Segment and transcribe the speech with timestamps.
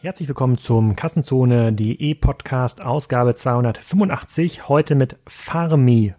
[0.00, 4.68] Herzlich willkommen zum Kassenzone.de Podcast Ausgabe 285.
[4.68, 6.14] Heute mit farmi.ch.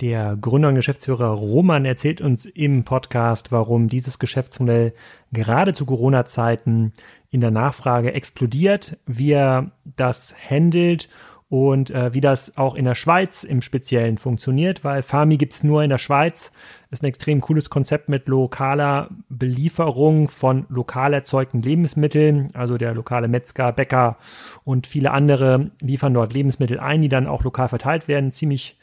[0.00, 4.92] Der Gründer und Geschäftsführer Roman erzählt uns im Podcast, warum dieses Geschäftsmodell
[5.32, 6.92] gerade zu Corona-Zeiten
[7.32, 11.08] in der Nachfrage explodiert, wie er das handelt
[11.48, 15.84] und äh, wie das auch in der Schweiz im Speziellen funktioniert, weil Farmi gibt's nur
[15.84, 16.52] in der Schweiz.
[16.90, 22.48] Ist ein extrem cooles Konzept mit lokaler Belieferung von lokal erzeugten Lebensmitteln.
[22.54, 24.16] Also der lokale Metzger, Bäcker
[24.64, 28.32] und viele andere liefern dort Lebensmittel ein, die dann auch lokal verteilt werden.
[28.32, 28.75] Ziemlich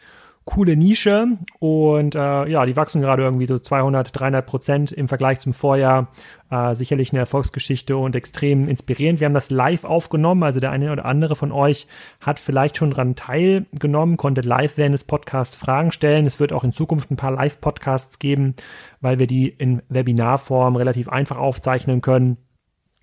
[0.45, 5.39] coole Nische und äh, ja, die wachsen gerade irgendwie so 200, 300 Prozent im Vergleich
[5.39, 6.09] zum Vorjahr.
[6.49, 9.19] Äh, sicherlich eine Erfolgsgeschichte und extrem inspirierend.
[9.19, 11.87] Wir haben das live aufgenommen, also der eine oder andere von euch
[12.19, 16.25] hat vielleicht schon daran teilgenommen, konnte live während des Podcasts Fragen stellen.
[16.25, 18.55] Es wird auch in Zukunft ein paar Live-Podcasts geben,
[18.99, 22.37] weil wir die in Webinarform relativ einfach aufzeichnen können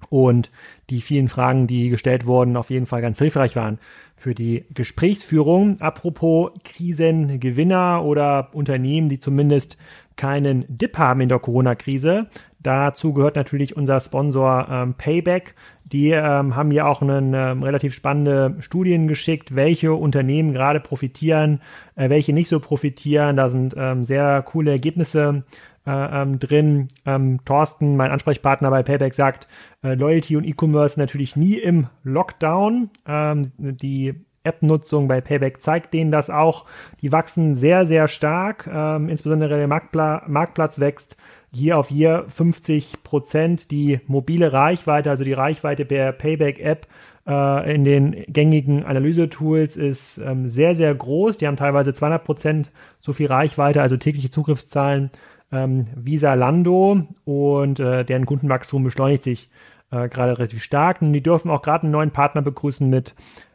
[0.08, 0.50] und
[0.88, 3.78] die vielen Fragen, die gestellt wurden, auf jeden Fall ganz hilfreich waren
[4.20, 5.80] für die Gesprächsführung.
[5.80, 9.78] Apropos Krisengewinner oder Unternehmen, die zumindest
[10.16, 12.26] keinen Dip haben in der Corona-Krise.
[12.62, 15.54] Dazu gehört natürlich unser Sponsor ähm, Payback.
[15.91, 21.62] Die ähm, haben ja auch eine ähm, relativ spannende Studien geschickt, welche Unternehmen gerade profitieren,
[21.96, 23.38] äh, welche nicht so profitieren.
[23.38, 25.44] Da sind ähm, sehr coole Ergebnisse
[25.86, 26.88] äh, ähm, drin.
[27.06, 29.48] Ähm, Thorsten, mein Ansprechpartner bei Payback, sagt,
[29.82, 32.90] äh, Loyalty und E-Commerce natürlich nie im Lockdown.
[33.06, 36.64] Ähm, die App-Nutzung bei Payback zeigt denen das auch.
[37.02, 38.68] Die wachsen sehr, sehr stark.
[38.72, 41.16] Ähm, insbesondere der Marktpla Marktplatz wächst
[41.52, 43.70] hier auf hier 50 Prozent.
[43.70, 46.86] Die mobile Reichweite, also die Reichweite der Payback-App
[47.26, 51.36] äh, in den gängigen Analyse-Tools ist ähm, sehr, sehr groß.
[51.36, 55.10] Die haben teilweise 200 Prozent so viel Reichweite, also tägliche Zugriffszahlen
[55.52, 59.50] ähm, Visa Lando und äh, deren Kundenwachstum beschleunigt sich
[59.90, 61.02] äh, gerade relativ stark.
[61.02, 63.14] Und die dürfen auch gerade einen neuen Partner begrüßen mit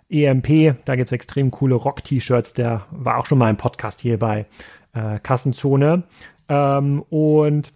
[0.10, 0.76] EMP.
[0.86, 2.54] Da gibt es extrem coole Rock-T-Shirts.
[2.54, 4.46] Der war auch schon mal im Podcast hier bei
[4.94, 6.04] äh, Kassenzone.
[6.50, 7.74] Ähm, und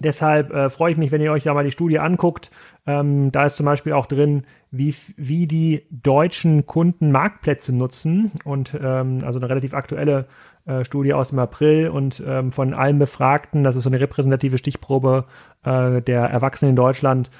[0.00, 2.50] deshalb äh, freue ich mich, wenn ihr euch da mal die Studie anguckt.
[2.86, 8.76] Ähm, da ist zum Beispiel auch drin, wie, wie die deutschen Kunden Marktplätze nutzen und
[8.80, 10.26] ähm, also eine relativ aktuelle
[10.68, 14.58] äh, Studie aus dem April und ähm, von allen Befragten, das ist so eine repräsentative
[14.58, 15.24] Stichprobe
[15.64, 17.30] äh, der Erwachsenen in Deutschland,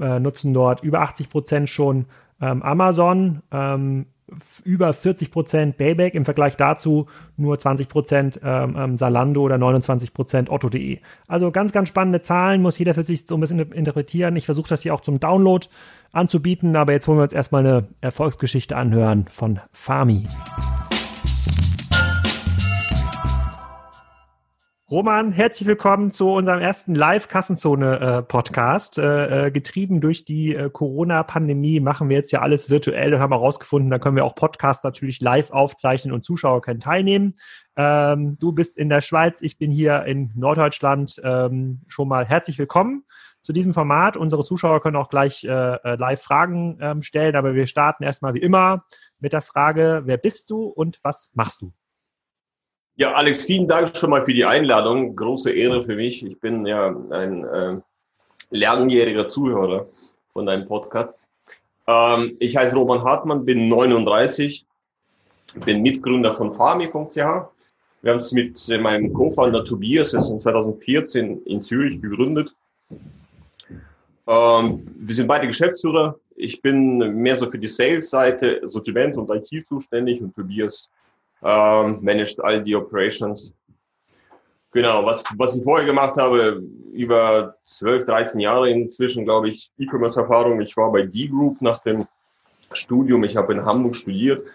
[0.00, 2.06] äh, nutzen dort über 80 Prozent schon
[2.40, 4.06] ähm, Amazon, ähm,
[4.62, 10.14] über 40 Prozent Payback, im Vergleich dazu nur 20 Prozent ähm, ähm, Salando oder 29
[10.14, 11.00] Prozent Otto.de.
[11.26, 14.36] Also ganz, ganz spannende Zahlen, muss jeder für sich so ein bisschen interpretieren.
[14.36, 15.66] Ich versuche das hier auch zum Download
[16.12, 20.28] anzubieten, aber jetzt wollen wir uns erstmal eine Erfolgsgeschichte anhören von Fami.
[24.90, 28.98] Roman, herzlich willkommen zu unserem ersten Live-Kassenzone-Podcast.
[28.98, 33.32] Äh, äh, getrieben durch die äh, Corona-Pandemie machen wir jetzt ja alles virtuell und haben
[33.32, 37.36] herausgefunden, da können wir auch Podcasts natürlich live aufzeichnen und Zuschauer können teilnehmen.
[37.76, 41.20] Ähm, du bist in der Schweiz, ich bin hier in Norddeutschland.
[41.22, 43.04] Ähm, schon mal herzlich willkommen
[43.42, 44.16] zu diesem Format.
[44.16, 48.34] Unsere Zuschauer können auch gleich äh, äh, live Fragen ähm, stellen, aber wir starten erstmal
[48.34, 48.86] wie immer
[49.20, 51.72] mit der Frage, wer bist du und was machst du?
[53.00, 55.16] Ja, Alex, vielen Dank schon mal für die Einladung.
[55.16, 56.22] Große Ehre für mich.
[56.22, 57.80] Ich bin ja ein äh,
[58.50, 59.86] langjähriger Zuhörer
[60.34, 61.26] von deinem Podcast.
[61.86, 64.66] Ähm, ich heiße Roman Hartmann, bin 39,
[65.64, 67.16] bin Mitgründer von Farmi.ch.
[67.16, 72.54] Wir haben es mit meinem Co-Founder Tobias in 2014 in Zürich gegründet.
[74.26, 76.16] Ähm, wir sind beide Geschäftsführer.
[76.36, 80.90] Ich bin mehr so für die Sales-Seite, Sortiment und IT zuständig und Tobias
[81.42, 83.52] ähm, managt all die Operations.
[84.72, 86.62] Genau, was, was ich vorher gemacht habe,
[86.92, 90.60] über 12, 13 Jahre inzwischen, glaube ich, E-Commerce-Erfahrung.
[90.60, 92.06] Ich war bei D-Group nach dem
[92.72, 93.24] Studium.
[93.24, 94.46] Ich habe in Hamburg studiert,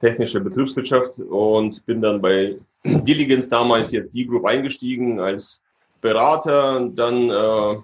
[0.00, 5.60] technische Betriebswirtschaft und bin dann bei Diligence damals jetzt D-Group eingestiegen als
[6.00, 6.88] Berater.
[6.92, 7.76] Dann äh,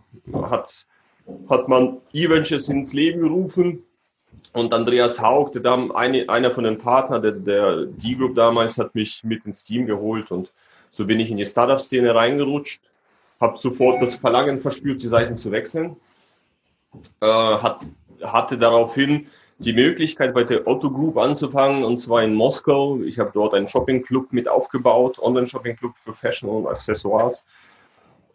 [0.43, 0.87] hat,
[1.49, 3.86] hat man E-Ventures ins Leben gerufen
[4.53, 8.94] und Andreas Haug, der Dam, eine, einer von den Partnern der, der D-Group damals, hat
[8.94, 10.53] mich mit ins Team geholt und
[10.91, 12.83] so bin ich in die Startup-Szene reingerutscht,
[13.41, 15.97] habe sofort das Verlangen verspürt, die Seiten zu wechseln,
[17.21, 17.81] äh, hat,
[18.23, 19.27] hatte daraufhin
[19.59, 23.00] die Möglichkeit, bei der Otto Group anzufangen, und zwar in Moskau.
[23.00, 27.47] Ich habe dort einen Shopping-Club mit aufgebaut, Online-Shopping-Club für Fashion und Accessoires.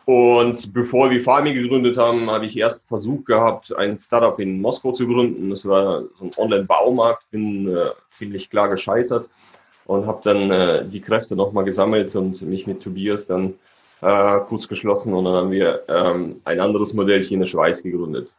[0.06, 4.92] Und bevor wir Farming gegründet haben, habe ich erst versucht gehabt, ein Startup in Moskau
[4.92, 5.50] zu gründen.
[5.52, 9.30] Das war so ein Online-Baumarkt, bin äh, ziemlich klar gescheitert
[9.86, 13.54] und habe dann äh, die Kräfte nochmal gesammelt und mich mit Tobias dann
[14.02, 17.84] äh, kurz geschlossen und dann haben wir ähm, ein anderes Modell hier in der Schweiz
[17.84, 18.32] gegründet.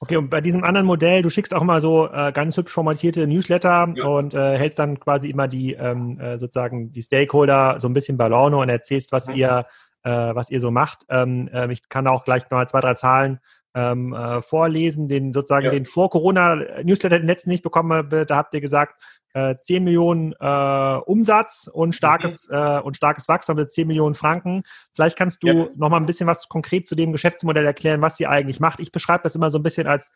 [0.00, 3.26] Okay, und bei diesem anderen Modell, du schickst auch mal so äh, ganz hübsch formatierte
[3.26, 4.06] Newsletter ja.
[4.06, 8.16] und äh, hältst dann quasi immer die ähm, äh, sozusagen die Stakeholder so ein bisschen
[8.16, 9.34] bei Laune und erzählst, was mhm.
[9.34, 9.66] ihr
[10.08, 11.04] äh, was ihr so macht.
[11.08, 13.40] Ähm, äh, ich kann auch gleich mal zwei, drei Zahlen
[13.74, 15.70] ähm, äh, vorlesen, den sozusagen ja.
[15.70, 19.00] den Vor-Corona-Newsletter, den letzten nicht bekommen habe, da habt ihr gesagt,
[19.34, 22.56] äh, 10 Millionen äh, Umsatz und starkes, mhm.
[22.56, 24.62] äh, und starkes Wachstum mit 10 Millionen Franken.
[24.94, 25.68] Vielleicht kannst du ja.
[25.76, 28.80] noch mal ein bisschen was konkret zu dem Geschäftsmodell erklären, was ihr eigentlich macht.
[28.80, 30.12] Ich beschreibe das immer so ein bisschen als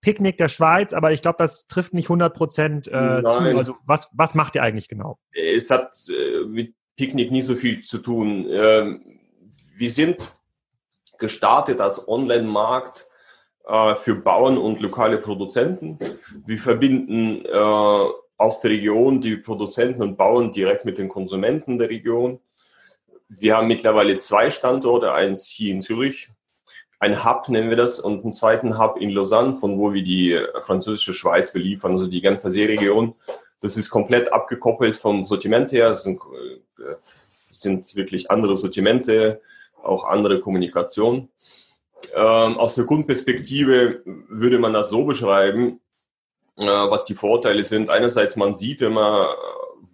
[0.00, 3.28] Picknick der Schweiz, aber ich glaube, das trifft nicht 100 Prozent äh, zu.
[3.28, 5.18] Also was, was macht ihr eigentlich genau?
[5.32, 8.46] Es hat äh, mit Picknick nie so viel zu tun.
[8.50, 9.19] Ähm,
[9.76, 10.32] wir sind
[11.18, 13.08] gestartet als Online-Markt
[13.66, 15.98] äh, für Bauern und lokale Produzenten.
[16.46, 21.90] Wir verbinden äh, aus der Region die Produzenten und Bauern direkt mit den Konsumenten der
[21.90, 22.40] Region.
[23.28, 26.30] Wir haben mittlerweile zwei Standorte, eins hier in Zürich,
[27.00, 30.38] ein Hub nennen wir das, und einen zweiten Hub in Lausanne, von wo wir die
[30.66, 33.14] französische Schweiz beliefern, also die Genfer Seeregion.
[33.60, 35.92] Das ist komplett abgekoppelt vom Sortiment her.
[35.92, 36.20] Es sind,
[36.78, 36.94] äh,
[37.60, 39.40] sind wirklich andere Sortimente,
[39.82, 41.28] auch andere Kommunikation.
[42.14, 45.80] Ähm, aus der Kundenperspektive würde man das so beschreiben,
[46.56, 47.90] äh, was die Vorteile sind.
[47.90, 49.36] Einerseits, man sieht immer,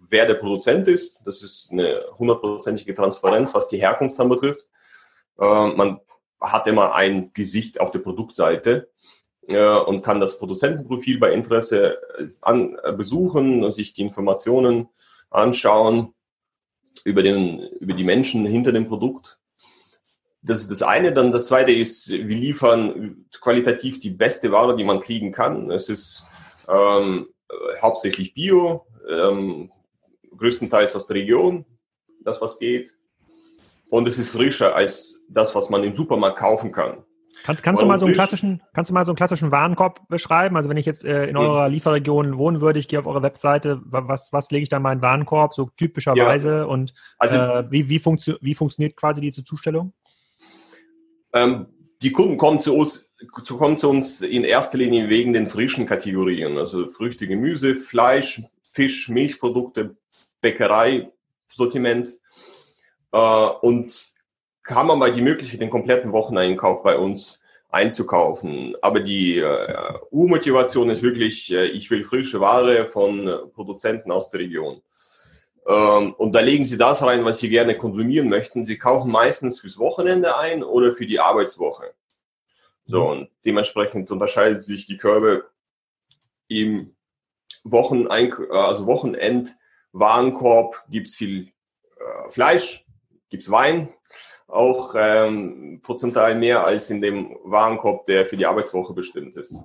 [0.09, 1.21] wer der Produzent ist.
[1.25, 4.65] Das ist eine hundertprozentige Transparenz, was die Herkunft anbetrifft.
[5.39, 5.99] Äh, man
[6.39, 8.89] hat immer ein Gesicht auf der Produktseite
[9.47, 11.99] äh, und kann das Produzentenprofil bei Interesse
[12.41, 14.89] an, besuchen und sich die Informationen
[15.29, 16.13] anschauen
[17.05, 19.39] über, den, über die Menschen hinter dem Produkt.
[20.41, 21.11] Das ist das eine.
[21.11, 25.71] Dann das zweite ist, wir liefern qualitativ die beste Ware, die man kriegen kann.
[25.71, 26.23] Es ist
[26.67, 27.27] ähm,
[27.81, 29.71] hauptsächlich Bio, ähm,
[30.37, 31.65] größtenteils aus der Region,
[32.23, 32.95] das was geht.
[33.89, 37.03] Und es ist frischer als das, was man im Supermarkt kaufen kann.
[37.43, 40.57] Kannst, kannst, du mal so einen klassischen, kannst du mal so einen klassischen Warenkorb beschreiben?
[40.57, 43.81] Also wenn ich jetzt äh, in eurer Lieferregion wohnen würde, ich gehe auf eure Webseite,
[43.85, 46.57] was, was lege ich da in meinen Warenkorb, so typischerweise?
[46.57, 46.63] Ja.
[46.65, 49.93] Und also, äh, wie, wie, funktio wie funktioniert quasi diese Zustellung?
[51.33, 51.67] Ähm,
[52.01, 56.57] die Kunden kommen zu, uns, kommen zu uns in erster Linie wegen den frischen Kategorien,
[56.57, 58.41] also Früchte, Gemüse, Fleisch,
[58.71, 59.95] Fisch, Milchprodukte,
[60.41, 61.11] Bäckerei,
[61.47, 62.17] Sortiment.
[63.11, 63.17] Äh,
[63.61, 64.16] und
[64.67, 68.75] haben aber die Möglichkeit, den kompletten Wocheneinkauf bei uns einzukaufen.
[68.81, 74.41] Aber die äh, U-Motivation ist wirklich, äh, ich will frische Ware von Produzenten aus der
[74.41, 74.81] Region.
[75.67, 78.65] Ähm, und da legen Sie das rein, was Sie gerne konsumieren möchten.
[78.65, 81.93] Sie kaufen meistens fürs Wochenende ein oder für die Arbeitswoche.
[82.85, 83.09] So, mhm.
[83.09, 85.49] und dementsprechend unterscheiden sich die Körbe
[86.47, 86.95] im
[87.65, 91.51] Wocheneink also Wochenend-Warenkorb gibt's viel
[91.99, 92.85] äh, Fleisch,
[93.29, 93.89] gibt's Wein,
[94.47, 99.55] auch ähm, prozentual mehr als in dem Warenkorb, der für die Arbeitswoche bestimmt ist.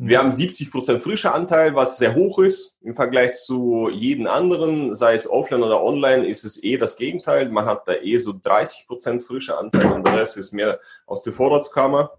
[0.00, 4.94] Wir haben 70 Prozent frischer Anteil, was sehr hoch ist im Vergleich zu jeden anderen,
[4.94, 7.48] sei es offline oder online, ist es eh das Gegenteil.
[7.48, 11.22] Man hat da eh so 30 Prozent frischer Anteil und der Rest ist mehr aus
[11.22, 12.12] der Vorratskammer.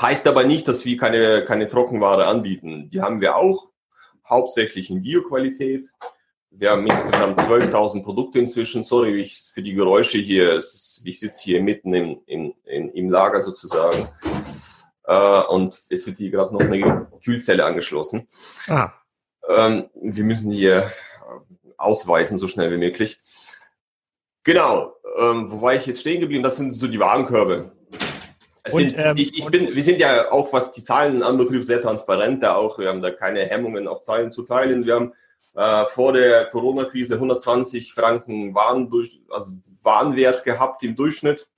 [0.00, 2.90] Heißt aber nicht, dass wir keine, keine Trockenware anbieten.
[2.90, 3.68] Die haben wir auch,
[4.28, 5.86] hauptsächlich in Bioqualität.
[6.56, 8.84] Wir haben insgesamt 12.000 Produkte inzwischen.
[8.84, 10.58] Sorry für die Geräusche hier.
[10.58, 14.08] Ich sitze hier mitten im, in, in, im Lager sozusagen.
[15.04, 18.28] Äh, und es wird hier gerade noch eine Kühlzelle angeschlossen.
[18.68, 18.92] Ah.
[19.48, 20.92] Ähm, wir müssen hier
[21.76, 23.18] ausweiten, so schnell wie möglich.
[24.44, 26.44] Genau, ähm, wo war ich jetzt stehen geblieben?
[26.44, 27.72] Das sind so die Warenkörbe.
[28.70, 31.82] Und, sind, ähm, ich, ich bin, wir sind ja auch, was die Zahlen anbetrifft, sehr
[31.82, 32.78] transparent da auch.
[32.78, 34.86] Wir haben da keine Hemmungen, auch Zahlen zu teilen.
[34.86, 35.12] Wir haben
[35.54, 41.48] äh, vor der Corona-Krise 120 Franken Waren durch, also Warenwert gehabt im Durchschnitt.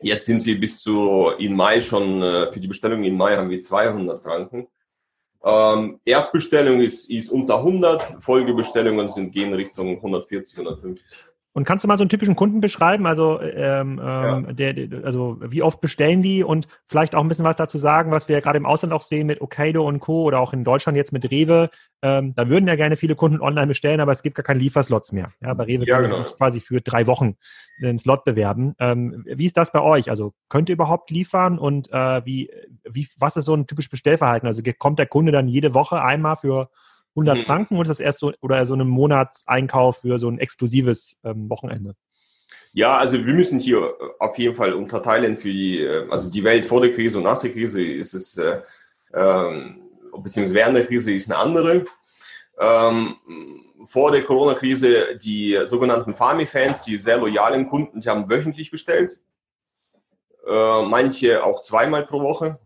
[0.00, 3.50] Jetzt sind wir bis zu in Mai schon, äh, für die Bestellung in Mai haben
[3.50, 4.68] wir 200 Franken.
[5.42, 11.24] Ähm, Erstbestellung ist, ist unter 100, Folgebestellungen sind gehen Richtung 140, 150.
[11.52, 13.06] Und kannst du mal so einen typischen Kunden beschreiben?
[13.06, 14.36] Also, ähm, ja.
[14.36, 18.12] Ähm, der, also wie oft bestellen die und vielleicht auch ein bisschen was dazu sagen,
[18.12, 20.24] was wir gerade im Ausland auch sehen mit Okado und Co.
[20.24, 21.70] oder auch in Deutschland jetzt mit Rewe.
[22.02, 25.12] Ähm, da würden ja gerne viele Kunden online bestellen, aber es gibt gar keine Lieferslots
[25.12, 25.30] mehr.
[25.40, 26.22] Ja, bei Rewe ja, genau.
[26.36, 27.36] quasi für drei Wochen
[27.82, 28.74] einen Slot bewerben.
[28.78, 30.10] Ähm, wie ist das bei euch?
[30.10, 32.50] Also könnt ihr überhaupt liefern und äh, wie,
[32.88, 34.46] wie, was ist so ein typisches Bestellverhalten?
[34.46, 36.70] Also kommt der Kunde dann jede Woche einmal für
[37.18, 37.42] 100 mhm.
[37.42, 41.50] Franken oder ist das erst so, oder so ein Monatseinkauf für so ein exklusives ähm,
[41.50, 41.94] Wochenende?
[42.72, 46.44] Ja, also wir müssen hier äh, auf jeden Fall unterteilen für die, äh, also die
[46.44, 48.60] Welt vor der Krise und nach der Krise ist es, äh,
[49.12, 49.72] äh,
[50.16, 51.84] beziehungsweise während der Krise ist eine andere.
[52.58, 53.16] Ähm,
[53.84, 59.20] vor der Corona-Krise die sogenannten Farmy-Fans, die sehr loyalen Kunden, die haben wöchentlich bestellt.
[60.46, 62.58] Äh, manche auch zweimal pro Woche.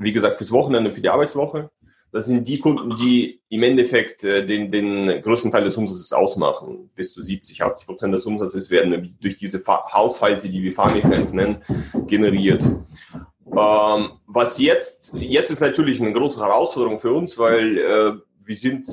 [0.00, 1.70] wie gesagt, fürs Wochenende, für die Arbeitswoche.
[2.10, 6.90] Das sind die Kunden, die im Endeffekt äh, den, den größten Teil des Umsatzes ausmachen.
[6.94, 11.62] Bis zu 70, 80 Prozent des Umsatzes werden durch diese Haushalte, die wir Family-Fans nennen,
[12.06, 12.62] generiert.
[12.64, 18.88] Ähm, was jetzt, jetzt ist natürlich eine große Herausforderung für uns, weil äh, wir sind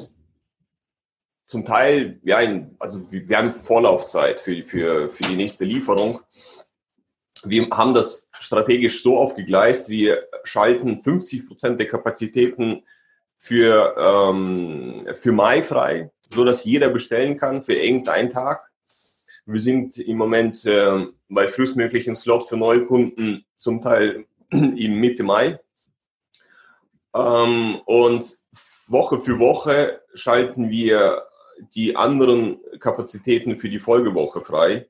[1.46, 6.20] zum Teil, ja, in, also wir haben Vorlaufzeit für, für, für die nächste Lieferung.
[7.44, 12.84] Wir haben das strategisch so aufgegleist, wir schalten 50 Prozent der Kapazitäten
[13.38, 18.72] für, ähm, für Mai frei, so dass jeder bestellen kann für irgendeinen Tag.
[19.46, 25.60] Wir sind im Moment äh, bei frühestmöglichen Slot für Neukunden zum Teil im Mitte Mai.
[27.14, 28.26] Ähm, und
[28.88, 31.24] Woche für Woche schalten wir
[31.76, 34.88] die anderen Kapazitäten für die Folgewoche frei.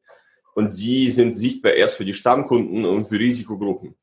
[0.54, 3.96] Und die sind sichtbar erst für die Stammkunden und für Risikogruppen.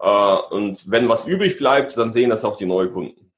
[0.00, 3.30] Äh, und wenn was übrig bleibt, dann sehen das auch die Neukunden.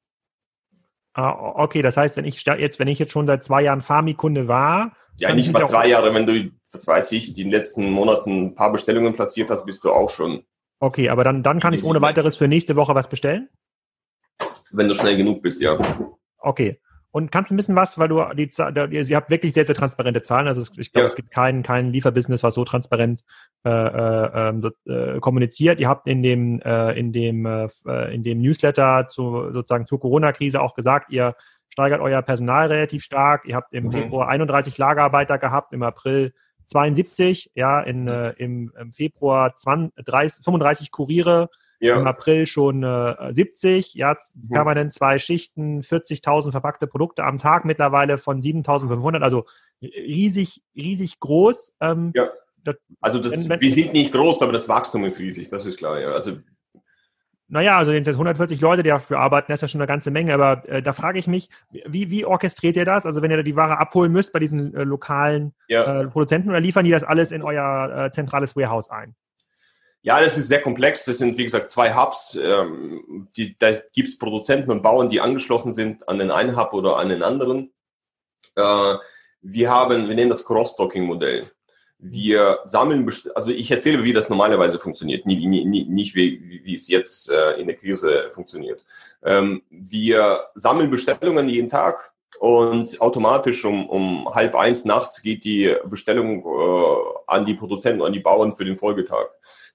[1.14, 4.49] Ah, okay, das heißt, wenn ich jetzt, wenn ich jetzt schon seit zwei Jahren Farmi-Kunde
[4.49, 4.97] war.
[5.21, 8.54] Ja, nicht mal zwei Jahre, wenn du, was weiß ich, in den letzten Monaten ein
[8.54, 10.45] paar Bestellungen platziert hast, bist du auch schon.
[10.78, 13.50] Okay, aber dann, dann kann ich ohne weiteres für nächste Woche was bestellen?
[14.71, 15.78] Wenn du schnell genug bist, ja.
[16.38, 16.81] Okay.
[17.14, 20.23] Und kannst du ein bisschen was, weil du die, ihr habt wirklich sehr, sehr transparente
[20.23, 20.49] Zahlen.
[20.49, 21.11] Also ich glaube, ja.
[21.11, 23.23] es gibt kein, kein Lieferbusiness, was so transparent
[23.64, 25.78] äh, äh, ähm, äh, kommuniziert.
[25.78, 30.62] Ihr habt in dem, äh, in dem, äh, in dem Newsletter zu, sozusagen zur Corona-Krise
[30.62, 31.35] auch gesagt, ihr
[31.69, 33.45] steigert euer Personal relativ stark.
[33.45, 33.92] Ihr habt im mhm.
[33.92, 36.33] Februar 31 Lagerarbeiter gehabt, im April
[36.69, 41.50] 72, ja, in, äh, im, im Februar 20, 30, 35 Kuriere
[41.83, 41.99] ja.
[41.99, 44.49] Im April schon äh, 70, ja, mhm.
[44.51, 49.47] permanent zwei Schichten, 40.000 verpackte Produkte am Tag, mittlerweile von 7.500, also
[49.83, 51.75] riesig, riesig groß.
[51.81, 52.31] Ähm, ja.
[52.62, 55.67] Das, also das, wenn, wenn, wir sind nicht groß, aber das Wachstum ist riesig, das
[55.67, 56.12] ist klar, ja.
[56.12, 56.37] Also
[57.49, 60.33] naja, also jetzt 140 Leute, die dafür arbeiten, das ist ja schon eine ganze Menge,
[60.33, 61.51] aber äh, da frage ich mich,
[61.85, 63.07] wie, wie orchestriert ihr das?
[63.07, 66.03] Also wenn ihr die Ware abholen müsst bei diesen äh, lokalen ja.
[66.03, 69.17] äh, Produzenten oder liefern die das alles in euer äh, zentrales Warehouse ein?
[70.02, 71.04] Ja, das ist sehr komplex.
[71.04, 72.37] Das sind, wie gesagt, zwei Hubs.
[72.40, 76.73] Ähm, die, da gibt es Produzenten und Bauern, die angeschlossen sind an den einen Hub
[76.73, 77.73] oder an den anderen.
[78.56, 78.94] Äh,
[79.42, 81.50] wir haben, wir nennen das Cross-Docking-Modell.
[81.99, 86.75] Wir sammeln, also ich erzähle, wie das normalerweise funktioniert, nie, nie, nie, nicht wie, wie
[86.75, 88.85] es jetzt äh, in der Krise funktioniert.
[89.23, 95.75] Ähm, wir sammeln Bestellungen jeden Tag und automatisch um, um halb eins nachts geht die
[95.85, 96.95] Bestellung äh,
[97.27, 99.27] an die Produzenten, an die Bauern für den Folgetag.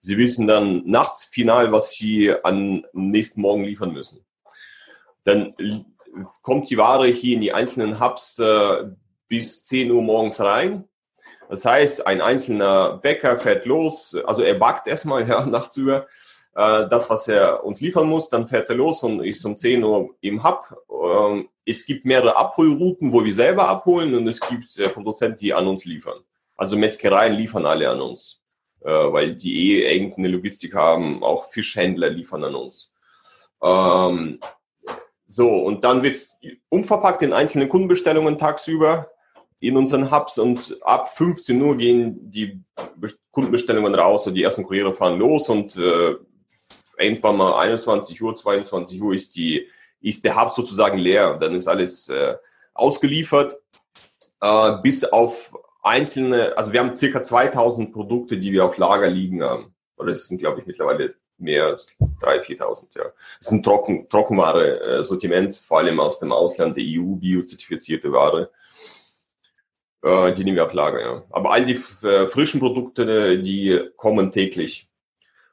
[0.01, 4.23] Sie wissen dann nachts final, was sie am nächsten Morgen liefern müssen.
[5.23, 5.53] Dann
[6.41, 8.85] kommt die Ware hier in die einzelnen Hubs äh,
[9.27, 10.87] bis 10 Uhr morgens rein.
[11.49, 16.07] Das heißt, ein einzelner Bäcker fährt los, also er backt erstmal ja, nachts über
[16.57, 19.83] äh, das, was er uns liefern muss, dann fährt er los und ist um 10
[19.83, 20.75] Uhr im Hub.
[20.89, 25.53] Ähm, es gibt mehrere Abholrouten, wo wir selber abholen und es gibt äh, Produzenten, die
[25.53, 26.19] an uns liefern.
[26.55, 28.41] Also Metzgereien liefern alle an uns
[28.81, 31.23] äh, weil die eh irgendeine Logistik haben.
[31.23, 32.91] Auch Fischhändler liefern an uns.
[33.61, 34.39] Ähm,
[35.27, 39.09] so, und dann wird es umverpackt in einzelne Kundenbestellungen tagsüber
[39.59, 42.61] in unseren Hubs und ab 15 Uhr gehen die
[43.31, 46.15] Kundenbestellungen raus und die ersten Kuriere fahren los und äh,
[46.97, 49.67] irgendwann mal 21 Uhr, 22 Uhr ist, die,
[50.01, 52.35] ist der Hub sozusagen leer dann ist alles äh,
[52.73, 53.57] ausgeliefert,
[54.41, 59.43] äh, bis auf einzelne, also wir haben circa 2000 Produkte, die wir auf Lager liegen
[59.43, 59.73] haben.
[59.97, 61.87] Oder es sind, glaube ich, mittlerweile mehr als
[62.21, 63.05] 3.000, 4.000, ja.
[63.39, 68.51] Es ein Trocken, Trockenware-Sortiment, vor allem aus dem Ausland, der EU, biozertifizierte Ware.
[70.03, 71.23] Äh, die nehmen wir auf Lager, ja.
[71.29, 74.86] Aber all die äh, frischen Produkte, die kommen täglich.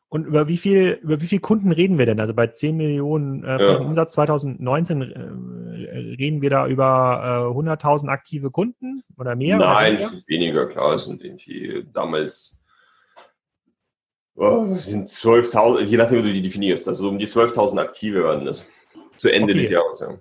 [0.08, 2.20] Und über wie viel, über wie viele Kunden reden wir denn?
[2.20, 3.76] Also bei 10 Millionen äh, ja.
[3.78, 9.56] Umsatz 2019 äh, reden wir da über äh, 100.000 aktive Kunden oder mehr?
[9.56, 10.22] Nein, oder weniger?
[10.28, 10.94] weniger, klar.
[10.94, 12.56] Es sind irgendwie damals
[14.36, 16.88] oh, sind 12.000, je nachdem, wie du die definierst.
[16.88, 18.64] Also um die 12.000 aktive werden das
[19.16, 19.62] zu Ende okay.
[19.62, 20.18] des Jahres, ja.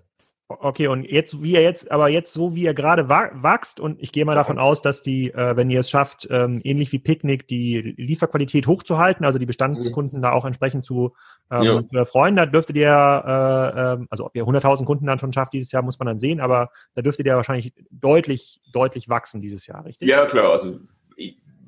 [0.59, 4.11] Okay, und jetzt, wie er jetzt, aber jetzt so, wie er gerade wächst, und ich
[4.11, 7.47] gehe mal davon aus, dass die, äh, wenn ihr es schafft, ähm, ähnlich wie Picknick,
[7.47, 10.23] die Lieferqualität hochzuhalten, also die Bestandskunden mhm.
[10.23, 11.13] da auch entsprechend zu,
[11.51, 12.05] ähm, ja.
[12.05, 15.71] freuen, da dürftet ihr, äh, äh, also ob ihr 100.000 Kunden dann schon schafft dieses
[15.71, 19.85] Jahr, muss man dann sehen, aber da dürftet ihr wahrscheinlich deutlich, deutlich wachsen dieses Jahr,
[19.85, 20.09] richtig?
[20.09, 20.79] Ja, klar, also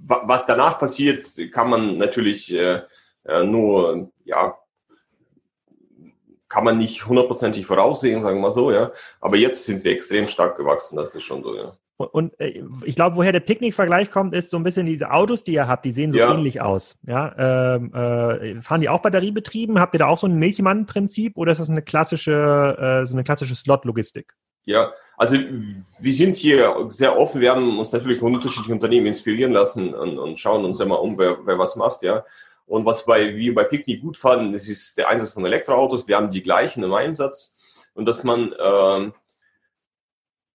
[0.07, 2.81] was danach passiert, kann man natürlich äh,
[3.23, 4.55] äh nur, ja,
[6.49, 8.91] kann man nicht hundertprozentig voraussehen, sagen wir mal so, ja.
[9.21, 11.73] Aber jetzt sind wir extrem stark gewachsen, das ist schon so, ja.
[11.97, 15.53] Und äh, ich glaube, woher der Picknick-Vergleich kommt, ist so ein bisschen diese Autos, die
[15.53, 16.33] ihr habt, die sehen so ja.
[16.33, 16.97] ähnlich aus.
[17.07, 19.79] Ja, ähm, äh, fahren die auch batteriebetrieben?
[19.79, 23.23] Habt ihr da auch so ein Milchmann-Prinzip oder ist das eine klassische, äh, so eine
[23.23, 24.33] klassische Slot-Logistik?
[24.65, 27.39] Ja, also wir sind hier sehr offen.
[27.39, 31.17] Wir haben uns natürlich von unterschiedlichen Unternehmen inspirieren lassen und, und schauen uns immer um,
[31.17, 32.25] wer, wer was macht, ja.
[32.65, 36.07] Und was bei, wir bei Picknick gut fanden, das ist der Einsatz von Elektroautos.
[36.07, 37.53] Wir haben die gleichen im Einsatz
[37.93, 39.13] und dass man ähm,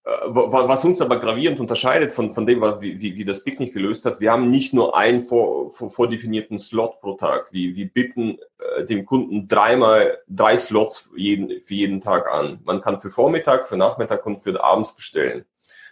[0.05, 4.07] äh, was uns aber gravierend unterscheidet von, von dem, wie, wie, wie das Picknick gelöst
[4.07, 7.52] hat, wir haben nicht nur einen vor, vor, vordefinierten Slot pro Tag.
[7.52, 12.61] Wir, wir bieten äh, dem Kunden dreimal drei Slots jeden, für jeden Tag an.
[12.64, 15.45] Man kann für Vormittag, für Nachmittag und für abends bestellen.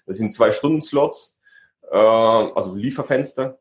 [0.07, 1.37] Das sind zwei Stunden Slots,
[1.91, 3.59] äh, also Lieferfenster.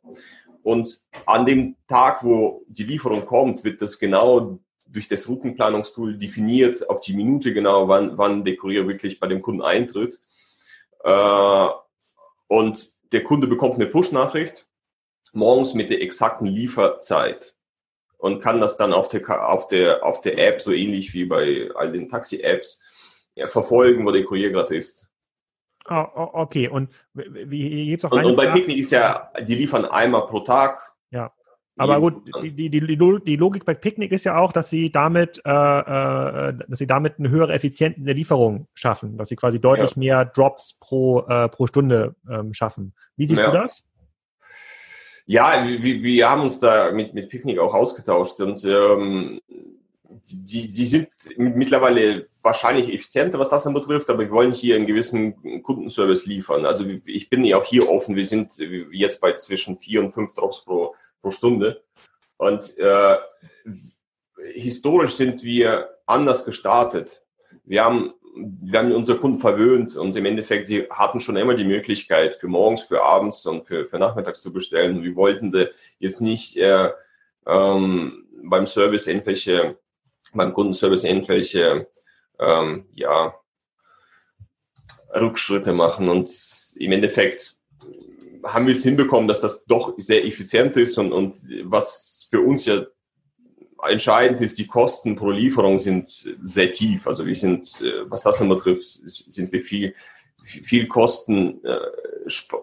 [0.68, 6.90] Und an dem Tag, wo die Lieferung kommt, wird das genau durch das Routenplanungstool definiert
[6.90, 10.20] auf die Minute genau, wann, wann der Kurier wirklich bei dem Kunden eintritt.
[11.06, 11.68] Äh,
[12.48, 14.68] und der Kunde bekommt eine Push-Nachricht
[15.32, 17.56] morgens mit der exakten Lieferzeit
[18.18, 21.70] und kann das dann auf der, auf der, auf der App, so ähnlich wie bei
[21.76, 22.82] all den Taxi-Apps,
[23.36, 25.08] ja, verfolgen, wo der Kurier gerade ist.
[25.90, 30.28] Oh, okay, und wie gibt's auch und, und bei Picknick ist ja, die liefern einmal
[30.28, 30.80] pro Tag.
[31.12, 31.32] Ja.
[31.80, 35.40] Aber gut, die, die, die, die Logik bei Picknick ist ja auch, dass sie damit,
[35.46, 39.62] äh, äh, dass sie damit eine höhere Effizienz in der Lieferung schaffen, dass sie quasi
[39.62, 40.00] deutlich ja.
[40.00, 42.94] mehr Drops pro, äh, pro Stunde ähm, schaffen.
[43.16, 43.52] Wie siehst ja.
[43.52, 43.84] du das?
[45.28, 49.40] Ja, wir, wir haben uns da mit, mit Picknick auch ausgetauscht und ähm,
[50.10, 55.64] die, die sind mittlerweile wahrscheinlich effizienter, was das anbetrifft, aber wir wollen hier einen gewissen
[55.64, 56.66] Kundenservice liefern.
[56.66, 58.16] Also ich bin ja auch hier offen.
[58.16, 58.54] Wir sind
[58.92, 61.84] jetzt bei zwischen vier und fünf Drops pro, pro Stunde.
[62.38, 63.18] Und äh,
[64.54, 67.24] historisch sind wir anders gestartet.
[67.64, 71.64] Wir haben, wir haben unsere Kunden verwöhnt und im Endeffekt, die hatten schon immer die
[71.64, 75.04] Möglichkeit, für morgens, für abends und für, für nachmittags zu bestellen.
[75.04, 75.54] Wir wollten
[76.00, 76.92] jetzt nicht äh,
[77.46, 79.78] ähm, beim Service irgendwelche,
[80.38, 81.88] beim Kundenservice irgendwelche,
[82.40, 83.34] ähm, ja,
[85.14, 86.30] Rückschritte machen und
[86.76, 87.56] im Endeffekt
[88.44, 92.66] haben wir es hinbekommen, dass das doch sehr effizient ist und, und was für uns
[92.66, 92.86] ja
[93.84, 96.10] entscheidend ist, die Kosten pro Lieferung sind
[96.42, 97.08] sehr tief.
[97.08, 99.96] Also wir sind, äh, was das betrifft, sind wir viel,
[100.44, 101.78] viel Kosten, äh,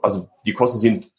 [0.03, 1.13] also die Kosten sind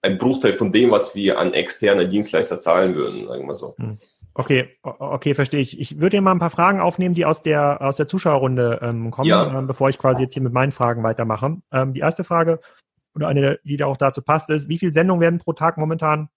[0.00, 3.74] ein Bruchteil von dem, was wir an externe Dienstleister zahlen würden, sagen wir so.
[3.78, 3.98] Hm.
[4.38, 5.80] Okay, okay, verstehe ich.
[5.80, 9.10] Ich würde dir mal ein paar Fragen aufnehmen, die aus der aus der Zuschauerrunde ähm,
[9.10, 9.58] kommen, ja.
[9.58, 11.56] ähm, bevor ich quasi jetzt hier mit meinen Fragen weitermache.
[11.72, 12.60] Ähm, die erste Frage
[13.14, 16.28] oder eine, die da auch dazu passt, ist, wie viele Sendungen werden pro Tag momentan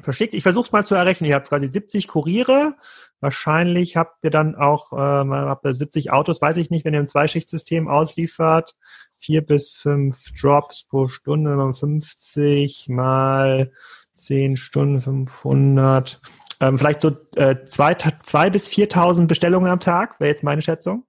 [0.00, 0.32] verschickt?
[0.32, 1.28] Ich versuche es mal zu errechnen.
[1.28, 2.76] Ihr habt quasi 70 Kuriere.
[3.18, 7.00] Wahrscheinlich habt ihr dann auch ähm, habt ihr 70 Autos, weiß ich nicht, wenn ihr
[7.00, 8.76] ein Zweischichtsystem ausliefert.
[9.18, 13.72] Vier bis fünf Drops pro Stunde, 50 mal
[14.12, 16.20] 10 Stunden, 500.
[16.64, 21.04] Ähm, vielleicht so äh, zwei, zwei bis 4.000 Bestellungen am Tag, wäre jetzt meine Schätzung.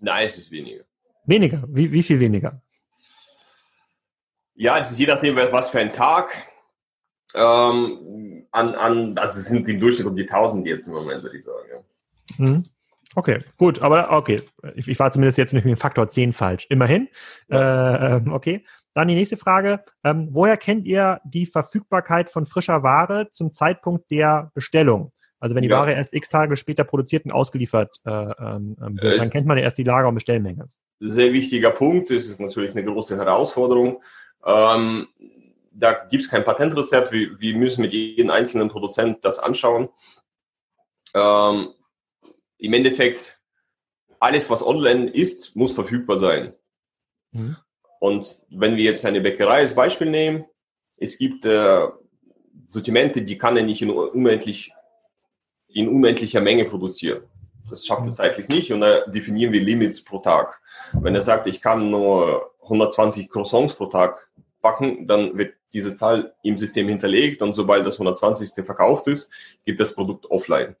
[0.00, 0.84] Nein, es ist weniger.
[1.24, 1.62] Weniger?
[1.68, 2.60] Wie, wie viel weniger?
[4.54, 6.32] Ja, es ist je nachdem, was für ein Tag.
[7.34, 11.36] Ähm, an, an, also es sind im Durchschnitt um die 1000 jetzt im Moment, würde
[11.36, 11.68] ich sagen.
[11.70, 12.44] Ja.
[12.44, 12.64] Mhm.
[13.14, 14.42] Okay, gut, aber okay.
[14.74, 16.66] Ich, ich war zumindest jetzt mit dem Faktor 10 falsch.
[16.70, 17.08] Immerhin.
[17.48, 18.14] Ja.
[18.14, 18.64] Äh, ähm, okay.
[18.98, 19.84] Dann die nächste Frage.
[20.02, 25.12] Ähm, woher kennt ihr die Verfügbarkeit von frischer Ware zum Zeitpunkt der Bestellung?
[25.38, 25.78] Also wenn die ja.
[25.78, 29.56] Ware erst x Tage später produziert und ausgeliefert äh, ähm, ähm wird, dann kennt man
[29.56, 30.66] ja erst die Lager- und Bestellmenge.
[30.98, 32.10] Sehr wichtiger Punkt.
[32.10, 34.02] Das ist natürlich eine große Herausforderung.
[34.44, 35.06] Ähm,
[35.70, 37.12] da gibt es kein Patentrezept.
[37.12, 39.90] Wir, wir, müssen mit jedem einzelnen Produzent das anschauen.
[41.14, 41.68] Ähm,
[42.56, 43.40] Im Endeffekt,
[44.18, 46.52] alles, was online ist, muss verfügbar sein.
[47.30, 47.58] Mhm.
[48.00, 50.44] Und wenn wir jetzt eine Bäckerei als Beispiel nehmen,
[50.96, 51.86] es gibt äh,
[52.68, 54.72] Sortimente, die kann er nicht in, unendlich,
[55.68, 57.22] in unendlicher Menge produzieren.
[57.68, 58.12] Das schafft er mhm.
[58.12, 60.60] zeitlich nicht und da definieren wir Limits pro Tag.
[60.92, 64.28] Wenn er sagt, ich kann nur 120 Croissants pro Tag
[64.60, 68.64] backen, dann wird diese Zahl im System hinterlegt und sobald das 120.
[68.64, 69.30] verkauft ist,
[69.64, 70.76] geht das Produkt offline.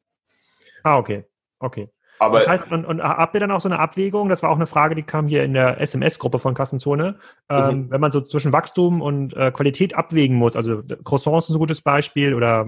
[0.82, 1.24] Ah, okay.
[1.58, 1.88] Okay.
[2.18, 4.28] Aber das heißt, und, und habt ihr dann auch so eine Abwägung?
[4.28, 7.16] Das war auch eine Frage, die kam hier in der SMS-Gruppe von Kassenzone.
[7.48, 7.90] Ähm, mhm.
[7.90, 11.82] Wenn man so zwischen Wachstum und äh, Qualität abwägen muss, also Croissants ist ein gutes
[11.82, 12.66] Beispiel oder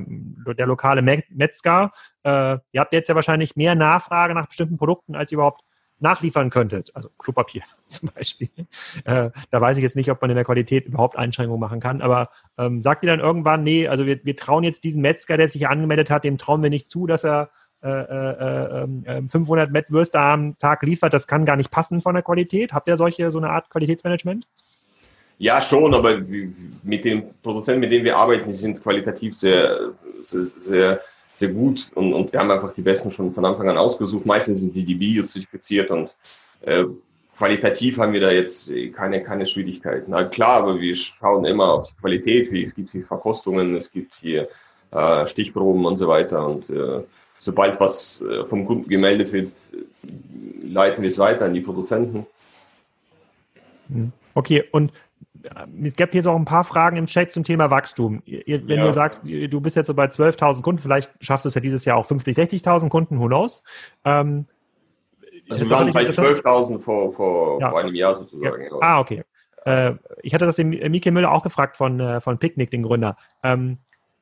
[0.58, 1.92] der lokale Metzger.
[2.22, 5.62] Äh, ihr habt jetzt ja wahrscheinlich mehr Nachfrage nach bestimmten Produkten, als ihr überhaupt
[6.00, 8.48] nachliefern könntet, also Klopapier zum Beispiel,
[9.04, 12.00] äh, da weiß ich jetzt nicht, ob man in der Qualität überhaupt Einschränkungen machen kann,
[12.00, 15.48] aber ähm, sagt ihr dann irgendwann, nee, also wir, wir trauen jetzt diesen Metzger, der
[15.48, 17.50] sich angemeldet hat, dem trauen wir nicht zu, dass er
[17.82, 22.14] äh, äh, äh, 500 ähm, Mettwürste am Tag liefert, das kann gar nicht passen von
[22.14, 22.74] der Qualität.
[22.74, 24.46] Habt ihr solche, so eine Art Qualitätsmanagement?
[25.38, 26.18] Ja, schon, aber
[26.82, 31.00] mit den Produzenten, mit denen wir arbeiten, die sind qualitativ sehr, sehr, sehr,
[31.36, 34.26] sehr gut und, und wir haben einfach die besten schon von Anfang an ausgesucht.
[34.26, 36.14] Meistens sind die die Bio-zertifiziert und
[36.60, 36.84] äh,
[37.38, 40.10] qualitativ haben wir da jetzt keine, keine Schwierigkeiten.
[40.10, 43.90] Na klar, aber wir schauen immer auf die Qualität, wie es gibt hier Verkostungen, es
[43.90, 44.48] gibt hier
[44.90, 47.00] äh, Stichproben und so weiter und äh,
[47.40, 49.50] sobald was äh, vom Kunden gemeldet wird,
[50.62, 52.26] leiten wir es weiter an die Produzenten.
[53.88, 54.12] Hm.
[54.34, 54.92] Okay, und
[55.42, 58.22] äh, es gibt jetzt auch ein paar Fragen im Chat zum Thema Wachstum.
[58.26, 58.86] Wenn ja.
[58.86, 61.84] du sagst, du bist jetzt so bei 12.000 Kunden, vielleicht schaffst du es ja dieses
[61.84, 63.62] Jahr auch 50, 60.000 Kunden, who knows?
[64.04, 64.46] Ähm,
[65.48, 67.70] also wir waren bei 12.000 vor, vor, ja.
[67.70, 68.62] vor, einem Jahr sozusagen.
[68.62, 68.78] Ja.
[68.80, 69.24] Ah, okay.
[69.64, 73.16] Äh, ich hatte das dem Mike Müller auch gefragt von, äh, von Picnic, den Gründer.
[73.42, 73.78] Ähm,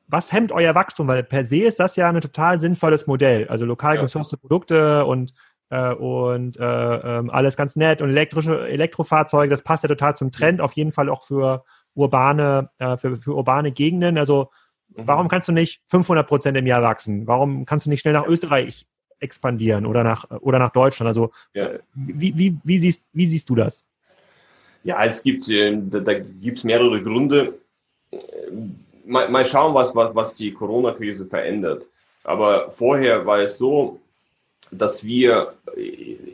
[0.09, 1.07] was hemmt euer Wachstum?
[1.07, 3.47] Weil per se ist das ja ein total sinnvolles Modell.
[3.47, 4.01] Also lokal ja.
[4.01, 5.33] gesourcete Produkte und,
[5.69, 10.31] äh, und äh, ähm, alles ganz nett und elektrische Elektrofahrzeuge, das passt ja total zum
[10.31, 14.17] Trend, auf jeden Fall auch für urbane, äh, für, für urbane Gegenden.
[14.17, 14.49] Also
[14.89, 15.03] mhm.
[15.05, 17.27] warum kannst du nicht 500 Prozent im Jahr wachsen?
[17.27, 18.87] Warum kannst du nicht schnell nach Österreich
[19.19, 21.07] expandieren oder nach, oder nach Deutschland?
[21.07, 21.67] Also ja.
[21.67, 23.85] Äh, wie, wie, wie, siehst, wie siehst du das?
[24.83, 27.59] Ja, es gibt, äh, da, da gibt es mehrere Gründe
[29.09, 31.85] mal, mal schauen, was, was, was die Corona-Krise verändert.
[32.23, 33.99] Aber vorher war es so,
[34.71, 35.53] dass wir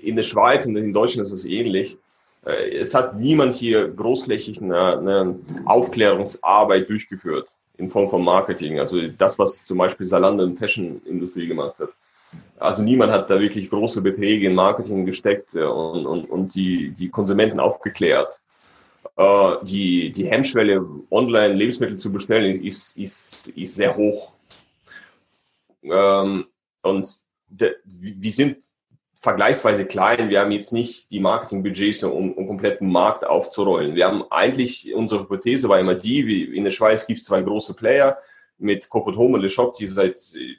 [0.01, 1.97] in der Schweiz und in Deutschland ist es ähnlich.
[2.45, 8.79] Äh, es hat niemand hier großflächig eine, eine Aufklärungsarbeit durchgeführt in Form von Marketing.
[8.79, 11.89] Also das, was zum Beispiel Salando in Fashion-Industrie gemacht hat.
[12.59, 17.09] Also niemand hat da wirklich große Beträge in Marketing gesteckt und, und, und die, die
[17.09, 18.39] Konsumenten aufgeklärt
[19.15, 24.31] äh, die, die Hemmschwelle, online Lebensmittel zu bestellen, ist, ist, ist sehr hoch.
[25.83, 26.47] Ähm,
[26.81, 28.57] und de, wir sind
[29.25, 30.29] vergleichsweise klein.
[30.29, 33.95] Wir haben jetzt nicht die Marketingbudgets, um, um kompletten Markt aufzurollen.
[33.95, 37.41] Wir haben eigentlich, unsere Hypothese war immer die, wie in der Schweiz gibt es zwei
[37.41, 38.19] große Player
[38.57, 40.55] mit Copot Home und Le Shop, die seit äh,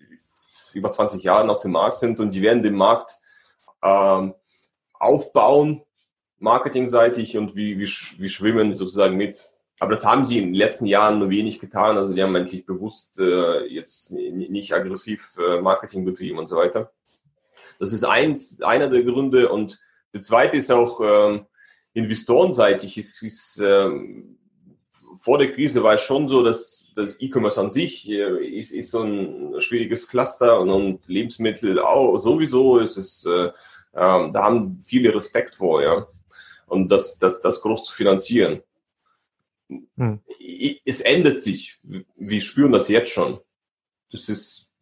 [0.74, 3.20] über 20 Jahren auf dem Markt sind und die werden den Markt
[3.82, 4.34] ähm,
[4.94, 5.82] aufbauen
[6.38, 9.50] marketingseitig und wie, wie, wie schwimmen sozusagen mit.
[9.78, 11.96] Aber das haben sie in den letzten Jahren nur wenig getan.
[11.98, 16.92] Also die haben eigentlich bewusst äh, jetzt nicht aggressiv äh, Marketing betrieben und so weiter.
[17.78, 19.50] Das ist eins, einer der Gründe.
[19.50, 19.78] Und
[20.14, 21.46] der zweite ist auch ähm,
[21.92, 22.96] investorenseitig.
[22.96, 24.38] Es ist, ähm,
[25.18, 28.90] vor der Krise war es schon so, dass das E-Commerce an sich äh, ist, ist
[28.90, 32.78] so ein schwieriges Pflaster und, und Lebensmittel auch sowieso.
[32.78, 33.52] Es ist, äh, äh,
[33.92, 36.06] da haben viele Respekt vor, ja
[36.66, 38.62] und das, das, das groß zu finanzieren.
[39.96, 40.20] Hm.
[40.84, 41.78] Es ändert sich.
[42.16, 43.40] Wir spüren das jetzt schon.
[44.12, 44.72] Das ist